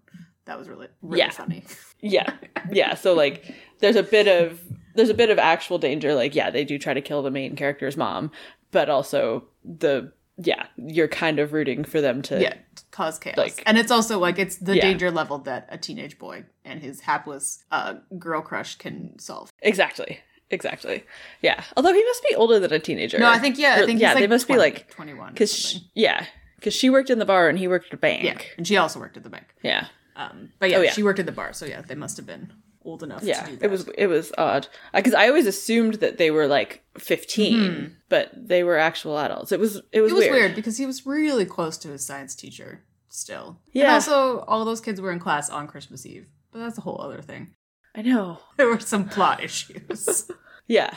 That 0.45 0.59
was 0.59 0.69
really 0.69 0.89
really 1.03 1.19
Yeah. 1.21 1.31
funny. 1.31 1.65
yeah 2.01 2.33
yeah 2.73 2.95
so 2.95 3.15
like 3.15 3.55
there's 3.81 3.97
a 3.97 4.03
bit 4.03 4.27
of 4.29 4.61
there's 4.95 5.09
a 5.11 5.15
bit 5.15 5.31
of 5.31 5.39
actual 5.39 5.79
danger 5.79 6.15
like 6.15 6.35
yeah 6.35 6.51
they 6.51 6.65
do 6.65 6.79
try 6.79 6.93
to 6.95 7.01
kill 7.01 7.23
the 7.23 7.31
main 7.31 7.57
character's 7.57 7.97
mom 7.97 8.31
but 8.71 8.89
also 8.89 9.45
the 9.65 10.13
yeah 10.43 10.67
you're 10.77 11.09
kind 11.09 11.39
of 11.39 11.53
rooting 11.53 11.85
for 11.85 12.01
them 12.01 12.23
to 12.23 12.41
Yeah, 12.41 12.55
cause 12.91 13.19
chaos. 13.19 13.37
Like- 13.37 13.63
and 13.67 13.77
it's 13.79 13.91
also 13.91 14.19
like 14.19 14.39
it's 14.39 14.57
the 14.57 14.77
Yeah. 14.77 14.83
danger 14.83 15.11
level 15.11 15.39
that 15.39 15.67
a 15.71 15.77
teenage 15.79 16.19
boy 16.19 16.45
and 16.65 16.81
his 16.81 17.01
hapless 17.01 17.65
uh, 17.71 17.95
girl 18.19 18.41
crush 18.43 18.77
can 18.77 19.19
solve. 19.19 19.51
exactly 19.63 20.21
exactly 20.51 21.05
yeah 21.43 21.63
although 21.77 21.93
he 21.93 22.03
must 22.05 22.23
be 22.29 22.35
older 22.35 22.59
than 22.59 22.73
a 22.73 22.79
teenager 22.79 23.19
No, 23.19 23.29
I 23.31 23.39
think 23.39 23.59
yeah, 23.59 23.77
I 23.83 23.87
think 23.87 24.01
yeah 24.01 24.09
he's 24.09 24.15
like 24.17 24.23
they 24.25 24.27
must 24.27 24.47
20, 24.47 24.57
be 24.59 24.61
like 24.61 24.91
twenty 24.91 25.15
one. 25.15 25.33
because 25.33 25.81
yeah 25.95 26.27
because 26.57 26.75
she 26.75 26.91
worked 26.91 27.09
in 27.11 27.19
the 27.19 27.25
bar 27.25 27.49
and 27.49 27.59
he 27.59 27.69
worked 27.69 27.87
at 27.87 27.93
a 27.95 27.97
bank 27.97 28.25
yeah, 28.25 28.39
and 28.57 28.67
she 28.67 28.77
also 28.77 28.99
worked 29.01 29.17
at 29.17 29.23
the 29.23 29.31
bank. 29.31 29.47
yeah 29.63 29.87
Um, 30.17 30.51
but 30.59 30.69
yeah, 30.71 30.79
Oh, 30.79 30.83
yeah. 30.83 30.91
she 30.93 31.03
worked 31.03 31.19
at 31.21 31.27
the 31.27 31.33
bar, 31.33 31.53
so 31.55 31.65
yeah, 31.67 31.81
they 31.83 31.95
must 31.95 32.17
have 32.19 32.27
been 32.27 32.53
old 32.83 33.03
enough. 33.03 33.23
yeah 33.23 33.43
to 33.43 33.51
do 33.51 33.57
that. 33.57 33.65
it 33.67 33.71
was 33.71 33.89
it 33.99 34.07
was 34.07 34.33
odd 34.39 34.67
because 34.95 35.15
i 35.15 35.29
always 35.29 35.47
assumed 35.47 35.95
that 35.95 36.17
they 36.19 36.31
were 36.31 36.47
like 36.47 36.83
15 36.99 37.97
but 38.09 38.31
they 38.35 38.63
were 38.65 38.79
actual 38.79 39.19
adults 39.19 39.53
it 39.53 39.61
was 39.61 39.77
it 39.93 40.01
was, 40.01 40.13
Mm-hmm. 40.13 40.13
It 40.13 40.13
was 40.13 40.13
weird. 40.15 40.33
weird. 40.33 40.55
because 40.55 40.77
he 40.79 40.87
was 40.87 41.05
really 41.07 41.45
close 41.45 41.77
to 41.79 41.89
his 41.89 42.05
science 42.07 42.35
teacher 42.35 42.83
still. 43.09 43.59
And 43.75 43.83
Yeah. 43.83 43.95
also, 43.95 44.41
all 44.41 44.65
those 44.65 44.81
kids 44.81 45.01
were 45.01 45.11
in 45.13 45.19
class 45.19 45.51
on 45.51 45.67
Christmas 45.67 46.07
Eve, 46.07 46.27
but 46.53 46.61
that's 46.61 46.79
a 46.79 46.83
whole 46.83 47.01
other 47.01 47.21
thing. 47.21 47.55
i 47.95 48.03
know 48.03 48.39
There 48.57 48.69
were 48.69 48.79
some 48.81 49.09
plot 49.09 49.43
issues. 49.43 50.31
Yeah. 50.69 50.95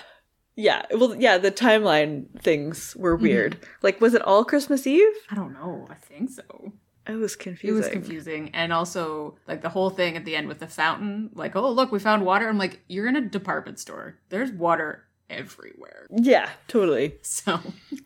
Yeah. 0.56 0.86
Well, 0.92 1.16
yeah, 1.16 1.40
the 1.40 1.52
timeline 1.52 2.26
things 2.40 2.96
were 2.96 3.16
Mm-hmm. 3.16 3.24
weird. 3.26 3.58
Like, 3.82 4.00
was 4.00 4.14
it 4.14 4.22
all 4.22 4.46
Christmas 4.46 4.86
Eve? 4.86 5.16
I 5.32 5.36
don't 5.36 5.54
know. 5.54 5.88
I 5.90 5.96
think 5.96 6.30
so. 6.30 6.74
It 7.08 7.16
was 7.16 7.36
confusing. 7.36 7.76
It 7.76 7.78
was 7.78 7.90
confusing, 7.90 8.50
and 8.54 8.72
also 8.72 9.36
like 9.48 9.62
the 9.62 9.70
whole 9.70 9.90
thing 9.90 10.16
at 10.16 10.26
the 10.26 10.36
end 10.36 10.48
with 10.48 10.60
the 10.60 10.68
fountain. 10.68 11.30
Like, 11.34 11.56
oh 11.56 11.70
look, 11.70 11.92
we 11.92 12.00
found 12.00 12.26
water. 12.26 12.48
I'm 12.48 12.58
like, 12.58 12.82
you're 12.88 13.08
in 13.08 13.16
a 13.16 13.22
department 13.22 13.80
store. 13.80 14.20
There's 14.30 14.52
water 14.52 15.04
everywhere. 15.30 16.08
Yeah, 16.12 16.50
totally. 16.68 17.16
So 17.24 17.60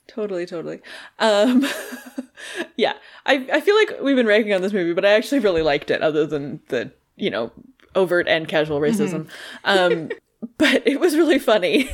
Totally, 0.07 0.45
totally. 0.45 0.81
Um, 1.19 1.65
yeah. 2.77 2.93
I, 3.25 3.47
I 3.53 3.61
feel 3.61 3.75
like 3.75 4.01
we've 4.01 4.15
been 4.15 4.25
ranking 4.25 4.53
on 4.53 4.61
this 4.61 4.73
movie, 4.73 4.93
but 4.93 5.05
I 5.05 5.11
actually 5.11 5.39
really 5.39 5.61
liked 5.61 5.91
it, 5.91 6.01
other 6.01 6.25
than 6.25 6.61
the, 6.69 6.91
you 7.15 7.29
know, 7.29 7.51
overt 7.93 8.27
and 8.27 8.47
casual 8.47 8.79
racism. 8.79 9.29
Um, 9.63 10.09
but 10.57 10.87
it 10.87 10.99
was 10.99 11.15
really 11.15 11.39
funny. 11.39 11.89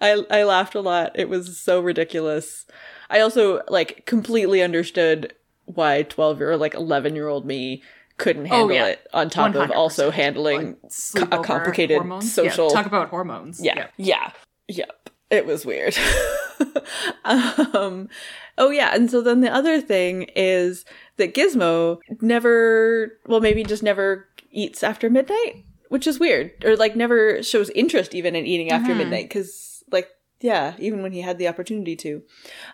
I, 0.00 0.24
I 0.30 0.44
laughed 0.44 0.74
a 0.74 0.80
lot. 0.80 1.12
It 1.14 1.28
was 1.28 1.58
so 1.58 1.80
ridiculous. 1.80 2.64
I 3.10 3.20
also, 3.20 3.62
like, 3.68 4.06
completely 4.06 4.62
understood 4.62 5.34
why 5.66 6.02
12 6.02 6.38
year 6.40 6.50
or 6.52 6.56
like 6.56 6.74
11 6.74 7.14
year 7.14 7.28
old 7.28 7.44
me 7.46 7.82
couldn't 8.18 8.46
handle 8.46 8.68
Oh, 8.68 8.72
yeah. 8.72 8.86
it 8.86 9.06
on 9.12 9.28
top 9.28 9.54
of 9.54 9.70
also 9.70 10.10
handling 10.10 10.76
like, 11.14 11.30
co- 11.30 11.38
a 11.38 11.42
complicated 11.44 11.98
hormones. 11.98 12.32
social 12.32 12.68
Yeah, 12.68 12.74
talk 12.74 12.86
about 12.86 13.10
hormones. 13.10 13.60
yeah 13.62 13.88
yeah 13.98 14.30
yep 14.68 15.10
it 15.30 15.44
was 15.44 15.66
weird 15.66 15.96
um 17.24 18.08
oh 18.58 18.70
yeah 18.70 18.94
and 18.94 19.10
so 19.10 19.20
then 19.20 19.40
the 19.40 19.52
other 19.52 19.80
thing 19.80 20.22
is 20.34 20.84
that 21.16 21.34
gizmo 21.34 21.98
never 22.20 23.18
well 23.26 23.40
maybe 23.40 23.62
just 23.64 23.82
never 23.82 24.26
eats 24.50 24.82
after 24.82 25.10
midnight 25.10 25.64
which 25.88 26.06
is 26.06 26.18
weird 26.18 26.52
or 26.64 26.76
like 26.76 26.96
never 26.96 27.42
shows 27.42 27.70
interest 27.70 28.14
even 28.14 28.34
in 28.34 28.46
eating 28.46 28.70
after 28.70 28.92
Mhm. 28.94 28.98
midnight 28.98 29.24
because 29.28 29.84
like 29.90 30.08
yeah 30.40 30.74
even 30.78 31.02
when 31.02 31.12
he 31.12 31.22
had 31.22 31.38
the 31.38 31.48
opportunity 31.48 31.96
to 31.96 32.22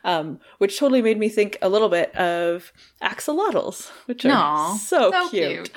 um 0.04 0.40
which 0.58 0.78
totally 0.78 1.02
made 1.02 1.18
me 1.18 1.28
think 1.28 1.56
a 1.62 1.68
little 1.68 1.88
bit 1.88 2.14
of 2.16 2.72
axolotls 3.02 3.90
which 4.06 4.24
are 4.24 4.32
Aw, 4.32 4.74
so, 4.76 5.10
so 5.10 5.28
cute. 5.28 5.50
cute. 5.50 5.70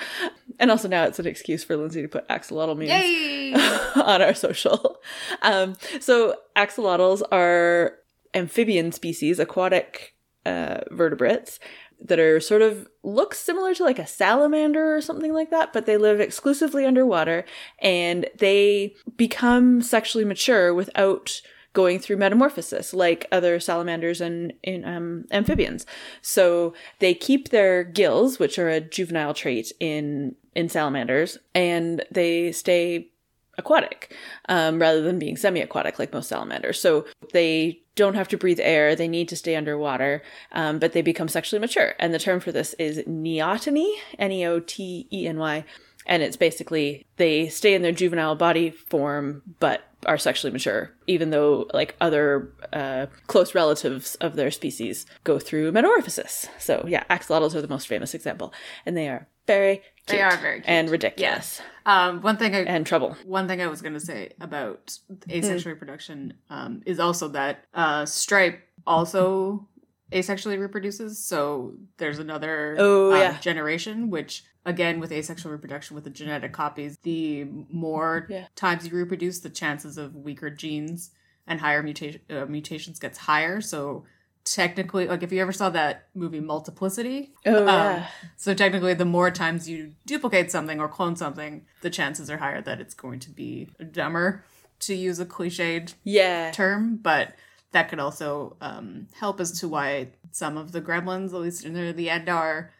and 0.58 0.70
also 0.70 0.88
now 0.88 1.04
it's 1.04 1.18
an 1.18 1.26
excuse 1.26 1.62
for 1.62 1.76
lindsay 1.76 2.02
to 2.02 2.08
put 2.08 2.28
axolotl 2.28 2.76
memes 2.76 3.56
on 3.96 4.22
our 4.22 4.34
social. 4.34 4.98
Um, 5.42 5.76
so 6.00 6.36
axolotls 6.54 7.22
are 7.32 7.98
amphibian 8.34 8.92
species, 8.92 9.38
aquatic 9.38 10.14
uh, 10.44 10.80
vertebrates 10.90 11.58
that 12.00 12.18
are 12.18 12.40
sort 12.40 12.62
of 12.62 12.88
look 13.02 13.34
similar 13.34 13.74
to 13.74 13.82
like 13.82 13.98
a 13.98 14.06
salamander 14.06 14.94
or 14.94 15.00
something 15.00 15.32
like 15.32 15.50
that, 15.50 15.72
but 15.72 15.86
they 15.86 15.96
live 15.96 16.20
exclusively 16.20 16.84
underwater 16.84 17.44
and 17.80 18.28
they 18.38 18.94
become 19.16 19.80
sexually 19.80 20.24
mature 20.24 20.74
without 20.74 21.40
going 21.76 21.98
through 21.98 22.16
metamorphosis 22.16 22.94
like 22.94 23.26
other 23.30 23.60
salamanders 23.60 24.22
and 24.22 24.50
in 24.62 24.82
um, 24.86 25.26
amphibians. 25.30 25.84
So 26.22 26.72
they 27.00 27.12
keep 27.12 27.50
their 27.50 27.84
gills, 27.84 28.38
which 28.38 28.58
are 28.58 28.70
a 28.70 28.80
juvenile 28.80 29.34
trait 29.34 29.72
in 29.78 30.34
in 30.54 30.70
salamanders, 30.70 31.36
and 31.54 32.02
they 32.10 32.50
stay 32.50 33.10
aquatic 33.58 34.16
um, 34.48 34.80
rather 34.80 35.02
than 35.02 35.18
being 35.18 35.36
semi-aquatic 35.36 35.98
like 35.98 36.14
most 36.14 36.30
salamanders. 36.30 36.80
So 36.80 37.04
they 37.34 37.82
don't 37.94 38.14
have 38.14 38.28
to 38.28 38.38
breathe 38.38 38.60
air; 38.60 38.96
they 38.96 39.06
need 39.06 39.28
to 39.28 39.36
stay 39.36 39.54
underwater, 39.54 40.22
um, 40.52 40.78
but 40.78 40.94
they 40.94 41.02
become 41.02 41.28
sexually 41.28 41.60
mature. 41.60 41.92
And 41.98 42.14
the 42.14 42.18
term 42.18 42.40
for 42.40 42.52
this 42.52 42.72
is 42.78 43.00
neoteny, 43.00 43.92
N-E-O-T-E-N-Y, 44.18 45.64
and 46.06 46.22
it's 46.22 46.36
basically 46.36 47.04
they 47.16 47.48
stay 47.48 47.74
in 47.74 47.82
their 47.82 47.92
juvenile 47.92 48.34
body 48.36 48.70
form 48.70 49.42
but 49.60 49.82
are 50.04 50.18
sexually 50.18 50.52
mature, 50.52 50.92
even 51.08 51.30
though 51.30 51.68
like 51.74 51.96
other 52.00 52.52
uh, 52.72 53.06
close 53.26 53.54
relatives 53.56 54.14
of 54.16 54.36
their 54.36 54.50
species 54.52 55.04
go 55.24 55.38
through 55.38 55.72
metamorphosis. 55.72 56.46
So 56.58 56.84
yeah, 56.86 57.02
axolotls 57.10 57.54
are 57.54 57.62
the 57.62 57.66
most 57.68 57.88
famous 57.88 58.14
example, 58.14 58.52
and 58.84 58.96
they 58.96 59.08
are 59.08 59.26
very 59.48 59.82
They 60.06 60.20
are 60.22 60.36
very 60.36 60.56
cute. 60.60 60.68
and 60.68 60.90
ridiculous 60.90 61.60
Um, 61.86 62.20
one 62.20 62.36
thing 62.36 62.54
I 62.54 62.60
and 62.60 62.86
trouble. 62.86 63.16
one 63.24 63.48
thing 63.48 63.60
I 63.60 63.66
was 63.68 63.82
gonna 63.82 63.98
say 64.00 64.32
about 64.40 64.96
asexual 65.30 65.72
reproduction 65.72 66.34
um, 66.50 66.82
is 66.86 67.00
also 67.00 67.28
that 67.28 67.64
uh, 67.74 68.04
Stripe 68.06 68.60
also 68.86 69.66
asexually 70.12 70.58
reproduces. 70.60 71.24
So 71.24 71.74
there's 71.98 72.18
another 72.20 72.76
Oh, 72.78 73.12
um, 73.12 73.18
yeah. 73.20 73.38
generation, 73.40 74.08
which 74.10 74.44
again 74.66 75.00
with 75.00 75.12
asexual 75.12 75.52
reproduction 75.52 75.94
with 75.94 76.04
the 76.04 76.10
genetic 76.10 76.52
copies, 76.52 76.98
the 77.04 77.44
more 77.70 78.26
Yeah. 78.28 78.48
times 78.56 78.86
you 78.86 78.94
reproduce, 78.94 79.38
the 79.40 79.48
chances 79.48 79.96
of 79.96 80.14
weaker 80.14 80.50
genes 80.50 81.12
and 81.46 81.60
higher 81.60 81.82
mutation 81.82 82.20
uh, 82.28 82.44
mutations 82.46 82.98
gets 82.98 83.16
higher. 83.18 83.60
So 83.60 84.04
technically, 84.44 85.06
like 85.06 85.22
if 85.22 85.32
you 85.32 85.40
ever 85.40 85.52
saw 85.52 85.70
that 85.70 86.08
movie 86.14 86.40
Multiplicity, 86.40 87.32
Oh 87.46 87.66
um, 87.68 88.02
so 88.36 88.52
technically, 88.54 88.94
the 88.94 89.04
more 89.04 89.30
times 89.30 89.68
you 89.68 89.94
duplicate 90.04 90.50
something 90.50 90.80
or 90.80 90.88
clone 90.88 91.16
something, 91.16 91.64
the 91.80 91.90
chances 91.90 92.28
are 92.28 92.38
higher 92.38 92.60
that 92.62 92.80
it's 92.80 92.94
going 92.94 93.20
to 93.20 93.30
be 93.30 93.68
dumber, 93.92 94.44
to 94.80 94.94
use 94.94 95.18
a 95.20 95.26
cliched 95.26 95.94
yeah. 96.04 96.50
term. 96.50 96.96
But 96.96 97.34
that 97.72 97.88
could 97.88 97.98
also 98.00 98.56
um, 98.60 99.06
help 99.14 99.40
as 99.40 99.58
to 99.60 99.68
why 99.68 100.08
some 100.32 100.56
of 100.56 100.72
the 100.72 100.80
gremlins, 100.82 101.28
at 101.28 101.40
least 101.40 101.66
near 101.66 101.92
the 101.92 102.10
end, 102.10 102.28
are 102.28 102.72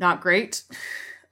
not 0.00 0.20
great. 0.20 0.62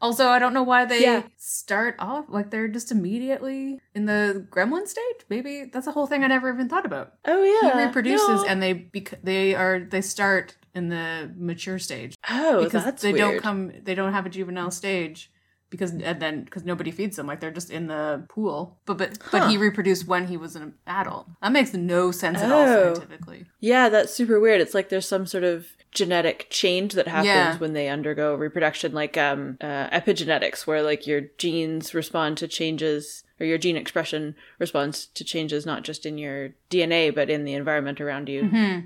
Also, 0.01 0.29
I 0.29 0.39
don't 0.39 0.55
know 0.55 0.63
why 0.63 0.85
they 0.85 1.03
Yeah. 1.03 1.23
start 1.39 1.97
off 1.99 2.27
like 2.29 2.51
they're 2.51 2.69
just 2.69 2.93
immediately 2.93 3.81
in 3.97 4.07
the 4.07 4.47
gremlin 4.49 4.87
stage. 4.87 5.27
Maybe 5.29 5.65
that's 5.65 5.89
a 5.89 5.91
whole 5.93 6.07
thing 6.07 6.23
I 6.23 6.29
never 6.29 6.53
even 6.53 6.69
thought 6.69 6.87
about. 6.87 7.15
Oh 7.25 7.43
yeah, 7.43 7.73
He 7.73 7.85
reproduces, 7.87 8.29
No. 8.29 8.45
and 8.47 8.63
they 8.63 8.75
bec- 8.75 9.19
they 9.25 9.57
are 9.57 9.81
they 9.81 10.01
start 10.01 10.57
in 10.75 10.89
the 10.91 11.33
mature 11.37 11.81
stage 11.81 12.15
oh, 12.31 12.63
because 12.63 12.85
they 13.01 13.13
weird. 13.13 13.19
don't 13.33 13.43
come 13.43 13.73
they 13.83 13.97
don't 13.97 14.13
have 14.13 14.27
a 14.27 14.29
juvenile 14.29 14.71
stage 14.71 15.33
because 15.71 15.91
and 15.93 16.21
then 16.23 16.45
because 16.45 16.65
nobody 16.65 16.91
feeds 16.91 17.17
them 17.17 17.27
like 17.27 17.41
they're 17.41 17.51
just 17.51 17.71
in 17.71 17.87
the 17.89 18.25
pool 18.29 18.79
but 18.87 18.97
but 18.99 19.19
but 19.31 19.51
he 19.51 19.57
reproduced 19.59 20.07
when 20.07 20.27
he 20.27 20.37
was 20.37 20.57
an 20.57 20.73
adult 20.87 21.27
that 21.43 21.53
makes 21.53 21.75
no 21.75 22.11
sense 22.11 22.39
at 22.39 22.51
all 22.51 22.63
Oh. 22.67 22.95
scientifically 22.95 23.45
Yeah, 23.61 23.89
that's 23.89 24.13
super 24.15 24.39
weird. 24.41 24.61
It's 24.61 24.75
like 24.75 24.89
there's 24.89 25.07
some 25.09 25.27
sort 25.27 25.45
of 25.45 25.67
genetic 25.93 26.47
change 26.51 26.93
that 26.95 27.09
happens 27.09 27.27
Yeah. 27.27 27.57
when 27.59 27.73
they 27.73 27.89
undergo 27.89 28.35
reproduction, 28.35 28.93
like 28.93 29.17
um, 29.17 29.57
uh, 29.61 29.89
epigenetics, 29.91 30.67
where 30.67 30.83
like 30.83 31.07
your 31.07 31.23
genes 31.39 31.95
respond 31.95 32.37
to 32.39 32.47
changes 32.49 33.25
or 33.41 33.47
your 33.47 33.59
gene 33.59 33.77
expression 33.77 34.35
responds 34.59 35.07
to 35.07 35.25
changes 35.25 35.65
not 35.67 35.83
just 35.85 36.05
in 36.07 36.19
your 36.19 36.51
DNA 36.71 37.15
but 37.15 37.31
in 37.31 37.45
the 37.45 37.55
environment 37.55 38.01
around 38.01 38.29
you, 38.29 38.45
Hmm. 38.49 38.79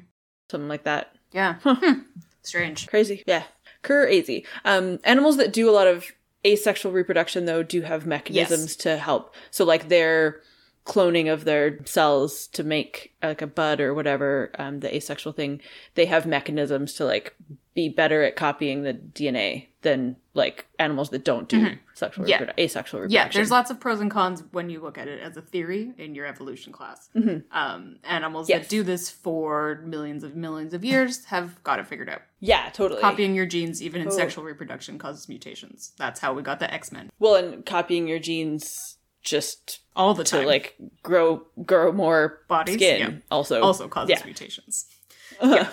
something 0.50 0.68
like 0.68 0.84
that. 0.84 1.14
Yeah. 1.32 1.56
Hmm. 1.64 2.00
Strange. 2.42 2.86
Crazy, 2.88 3.22
yeah, 3.26 3.44
crazy. 3.82 4.44
Um, 4.64 4.98
animals 5.04 5.36
that 5.36 5.52
do 5.52 5.68
a 5.68 5.72
lot 5.72 5.86
of 5.86 6.06
asexual 6.46 6.92
reproduction 6.92 7.44
though 7.44 7.62
do 7.62 7.82
have 7.82 8.06
mechanisms 8.06 8.76
to 8.76 8.96
help. 8.96 9.34
So 9.50 9.64
like 9.64 9.88
their 9.88 10.40
cloning 10.84 11.32
of 11.32 11.44
their 11.44 11.84
cells 11.84 12.48
to 12.48 12.64
make 12.64 13.14
like 13.22 13.42
a 13.42 13.46
bud 13.46 13.80
or 13.80 13.94
whatever, 13.94 14.50
um, 14.58 14.80
the 14.80 14.94
asexual 14.94 15.32
thing, 15.32 15.60
they 15.94 16.06
have 16.06 16.26
mechanisms 16.26 16.94
to 16.94 17.04
like 17.04 17.34
be 17.74 17.88
better 17.88 18.22
at 18.22 18.36
copying 18.36 18.82
the 18.82 18.94
DNA 18.94 19.68
than 19.82 20.16
like 20.34 20.66
animals 20.78 21.10
that 21.10 21.24
don't 21.24 21.48
do 21.48 21.76
sexual 21.94 22.24
Mm-hmm. 22.24 22.30
Yeah. 22.30 22.38
reprodu- 22.52 22.58
asexual 22.58 23.00
reproduction. 23.00 23.28
Yeah, 23.28 23.32
there's 23.32 23.50
lots 23.50 23.70
of 23.70 23.78
pros 23.80 24.00
and 24.00 24.10
cons 24.10 24.42
when 24.52 24.70
you 24.70 24.80
look 24.80 24.96
at 24.96 25.08
it 25.08 25.20
as 25.20 25.36
a 25.36 25.42
theory 25.42 25.92
in 25.98 26.14
your 26.14 26.24
evolution 26.26 26.72
class. 26.72 27.10
Um, 27.50 27.96
animals 28.04 28.48
Yes. 28.48 28.62
that 28.62 28.68
do 28.70 28.82
this 28.82 29.10
for 29.10 29.82
millions 29.84 30.24
of 30.24 30.34
millions 30.36 30.72
of 30.74 30.84
years 30.84 31.24
have 31.26 31.62
got 31.64 31.78
it 31.78 31.86
figured 31.86 32.08
out. 32.08 32.22
yeah, 32.40 32.70
totally. 32.72 33.00
Copying 33.00 33.34
your 33.34 33.46
genes, 33.46 33.82
even 33.82 34.00
in 34.00 34.10
sexual 34.10 34.44
reproduction, 34.44 34.98
causes 34.98 35.28
mutations. 35.28 35.92
That's 35.98 36.20
how 36.20 36.32
we 36.32 36.42
got 36.42 36.58
the 36.60 36.72
X 36.72 36.90
Men 36.92 37.10
well, 37.18 37.34
and 37.34 37.64
copying 37.66 38.08
your 38.08 38.18
genes 38.18 38.96
just 39.22 39.80
all 39.94 40.14
the 40.14 40.24
to 40.24 40.38
time. 40.38 40.46
like 40.46 40.74
grow 41.02 41.42
grow 41.64 41.92
more 41.92 42.40
Bodies, 42.48 42.74
skin 42.76 43.00
yeah. 43.00 43.10
also 43.30 43.60
also 43.62 43.86
causes 43.88 44.10
yeah. 44.10 44.24
mutations. 44.24 44.86
yeah. 45.42 45.68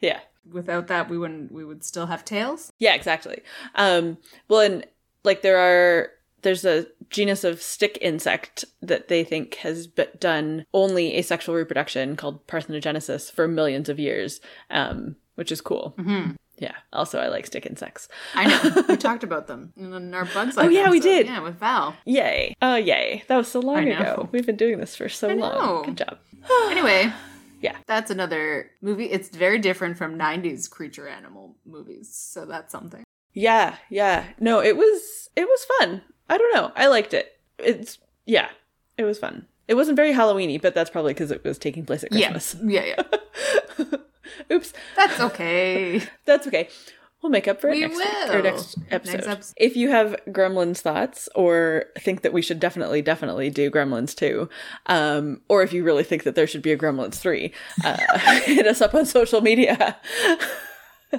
yeah. 0.00 0.20
Without 0.50 0.86
that, 0.88 1.08
we 1.08 1.18
wouldn't. 1.18 1.52
We 1.52 1.64
would 1.64 1.84
still 1.84 2.06
have 2.06 2.24
tails. 2.24 2.72
Yeah, 2.78 2.94
exactly. 2.94 3.42
Um, 3.74 4.18
well, 4.48 4.60
and 4.60 4.86
like 5.24 5.42
there 5.42 5.58
are, 5.58 6.10
there's 6.42 6.64
a 6.64 6.86
genus 7.10 7.44
of 7.44 7.60
stick 7.60 7.98
insect 8.00 8.64
that 8.82 9.08
they 9.08 9.24
think 9.24 9.56
has 9.56 9.86
done 9.86 10.64
only 10.72 11.16
asexual 11.16 11.54
reproduction 11.54 12.16
called 12.16 12.46
parthenogenesis 12.46 13.30
for 13.32 13.48
millions 13.48 13.88
of 13.88 13.98
years, 13.98 14.40
um, 14.70 15.16
which 15.34 15.52
is 15.52 15.60
cool. 15.60 15.94
Mm-hmm. 15.98 16.32
Yeah. 16.58 16.74
Also, 16.92 17.18
I 17.20 17.28
like 17.28 17.46
stick 17.46 17.66
insects. 17.66 18.08
I 18.34 18.46
know. 18.46 18.84
we 18.88 18.96
talked 18.96 19.22
about 19.24 19.46
them 19.46 19.72
in 19.76 20.12
our 20.12 20.24
bugs. 20.24 20.56
Oh, 20.58 20.68
yeah, 20.68 20.90
we 20.90 21.00
did. 21.00 21.26
Yeah, 21.26 21.40
with 21.40 21.56
Val. 21.56 21.96
Yay! 22.04 22.56
Oh, 22.60 22.76
yay! 22.76 23.22
That 23.28 23.36
was 23.36 23.48
so 23.48 23.60
long 23.60 23.88
ago. 23.88 24.28
We've 24.32 24.46
been 24.46 24.56
doing 24.56 24.78
this 24.78 24.96
for 24.96 25.08
so 25.08 25.28
long. 25.28 25.84
Good 25.84 25.98
job. 25.98 26.18
Anyway, 26.70 27.12
Yeah. 27.60 27.76
that's 27.86 28.10
another 28.10 28.70
movie. 28.80 29.06
It's 29.06 29.28
very 29.28 29.58
different 29.58 29.96
from 29.98 30.18
'90s 30.18 30.70
creature 30.70 31.08
animal 31.08 31.56
movies, 31.66 32.08
so 32.12 32.44
that's 32.46 32.72
something. 32.72 33.04
Yeah, 33.32 33.76
yeah. 33.90 34.24
No, 34.40 34.60
it 34.60 34.76
was 34.76 35.28
it 35.36 35.46
was 35.46 35.66
fun. 35.78 36.02
I 36.28 36.38
don't 36.38 36.54
know. 36.54 36.72
I 36.76 36.86
liked 36.88 37.14
it. 37.14 37.38
It's 37.58 37.98
yeah, 38.26 38.48
it 38.96 39.04
was 39.04 39.18
fun. 39.18 39.46
It 39.66 39.74
wasn't 39.74 39.96
very 39.96 40.12
Halloweeny, 40.12 40.60
but 40.60 40.74
that's 40.74 40.90
probably 40.90 41.12
because 41.14 41.30
it 41.30 41.44
was 41.44 41.58
taking 41.58 41.84
place 41.84 42.02
at 42.02 42.10
Christmas. 42.10 42.56
Yeah, 42.64 42.84
yeah, 42.84 43.02
yeah. 43.78 43.84
Oops, 44.52 44.72
That's 44.96 45.20
okay. 45.20 46.02
that's 46.24 46.46
okay. 46.46 46.68
We'll 47.22 47.30
make 47.30 47.48
up 47.48 47.60
for 47.60 47.68
it 47.68 47.74
We 47.74 47.80
next 47.80 47.96
will. 47.96 48.32
or 48.32 48.42
next 48.42 48.78
episode. 48.90 49.12
Next 49.14 49.26
episode. 49.26 49.54
If 49.56 49.76
you 49.76 49.90
have 49.90 50.16
Gremlins 50.28 50.78
thoughts, 50.78 51.28
or 51.34 51.86
think 51.98 52.22
that 52.22 52.32
we 52.32 52.42
should 52.42 52.60
definitely, 52.60 53.02
definitely 53.02 53.50
do 53.50 53.70
Gremlins 53.70 54.14
two, 54.14 54.48
um, 54.86 55.40
or 55.48 55.62
if 55.62 55.72
you 55.72 55.82
really 55.82 56.04
think 56.04 56.22
that 56.22 56.36
there 56.36 56.46
should 56.46 56.62
be 56.62 56.70
a 56.70 56.78
Gremlins 56.78 57.16
three, 57.16 57.52
uh, 57.84 57.96
hit 58.44 58.66
us 58.66 58.80
up 58.80 58.94
on 58.94 59.04
social 59.04 59.40
media. 59.40 59.96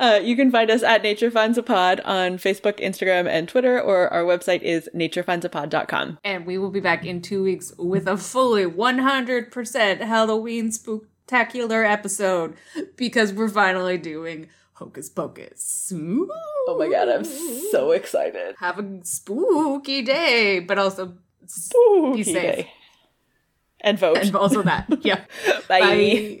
uh, 0.00 0.20
you 0.22 0.36
can 0.36 0.50
find 0.50 0.70
us 0.70 0.82
at 0.82 1.02
Nature 1.02 1.30
Finds 1.30 1.58
a 1.58 1.62
Pod 1.62 2.00
on 2.00 2.38
Facebook, 2.38 2.80
Instagram, 2.80 3.28
and 3.28 3.48
Twitter, 3.48 3.80
or 3.80 4.08
our 4.12 4.24
website 4.24 4.62
is 4.62 4.88
naturefindsaPod.com. 4.94 6.18
And 6.24 6.46
we 6.46 6.58
will 6.58 6.70
be 6.70 6.80
back 6.80 7.04
in 7.04 7.22
two 7.22 7.42
weeks 7.42 7.72
with 7.78 8.06
a 8.06 8.16
fully 8.16 8.64
100% 8.64 10.00
Halloween 10.00 10.72
spectacular 11.30 11.84
episode 11.84 12.56
because 12.96 13.32
we're 13.32 13.48
finally 13.48 13.96
doing 13.96 14.48
Hocus 14.74 15.08
Pocus. 15.08 15.92
Ooh. 15.94 16.28
Oh 16.66 16.76
my 16.76 16.88
god, 16.90 17.08
I'm 17.08 17.24
so 17.24 17.92
excited. 17.92 18.56
Have 18.58 18.78
a 18.80 19.00
spooky 19.04 20.02
day, 20.02 20.58
but 20.58 20.76
also 20.78 21.14
Spooky 21.46 22.24
safe. 22.24 22.34
day. 22.34 22.72
And 23.80 23.98
vote. 23.98 24.18
and 24.18 24.34
also 24.34 24.62
that. 24.62 24.86
Yeah. 25.02 25.24
Bye. 25.68 25.80
Bye. 25.80 26.40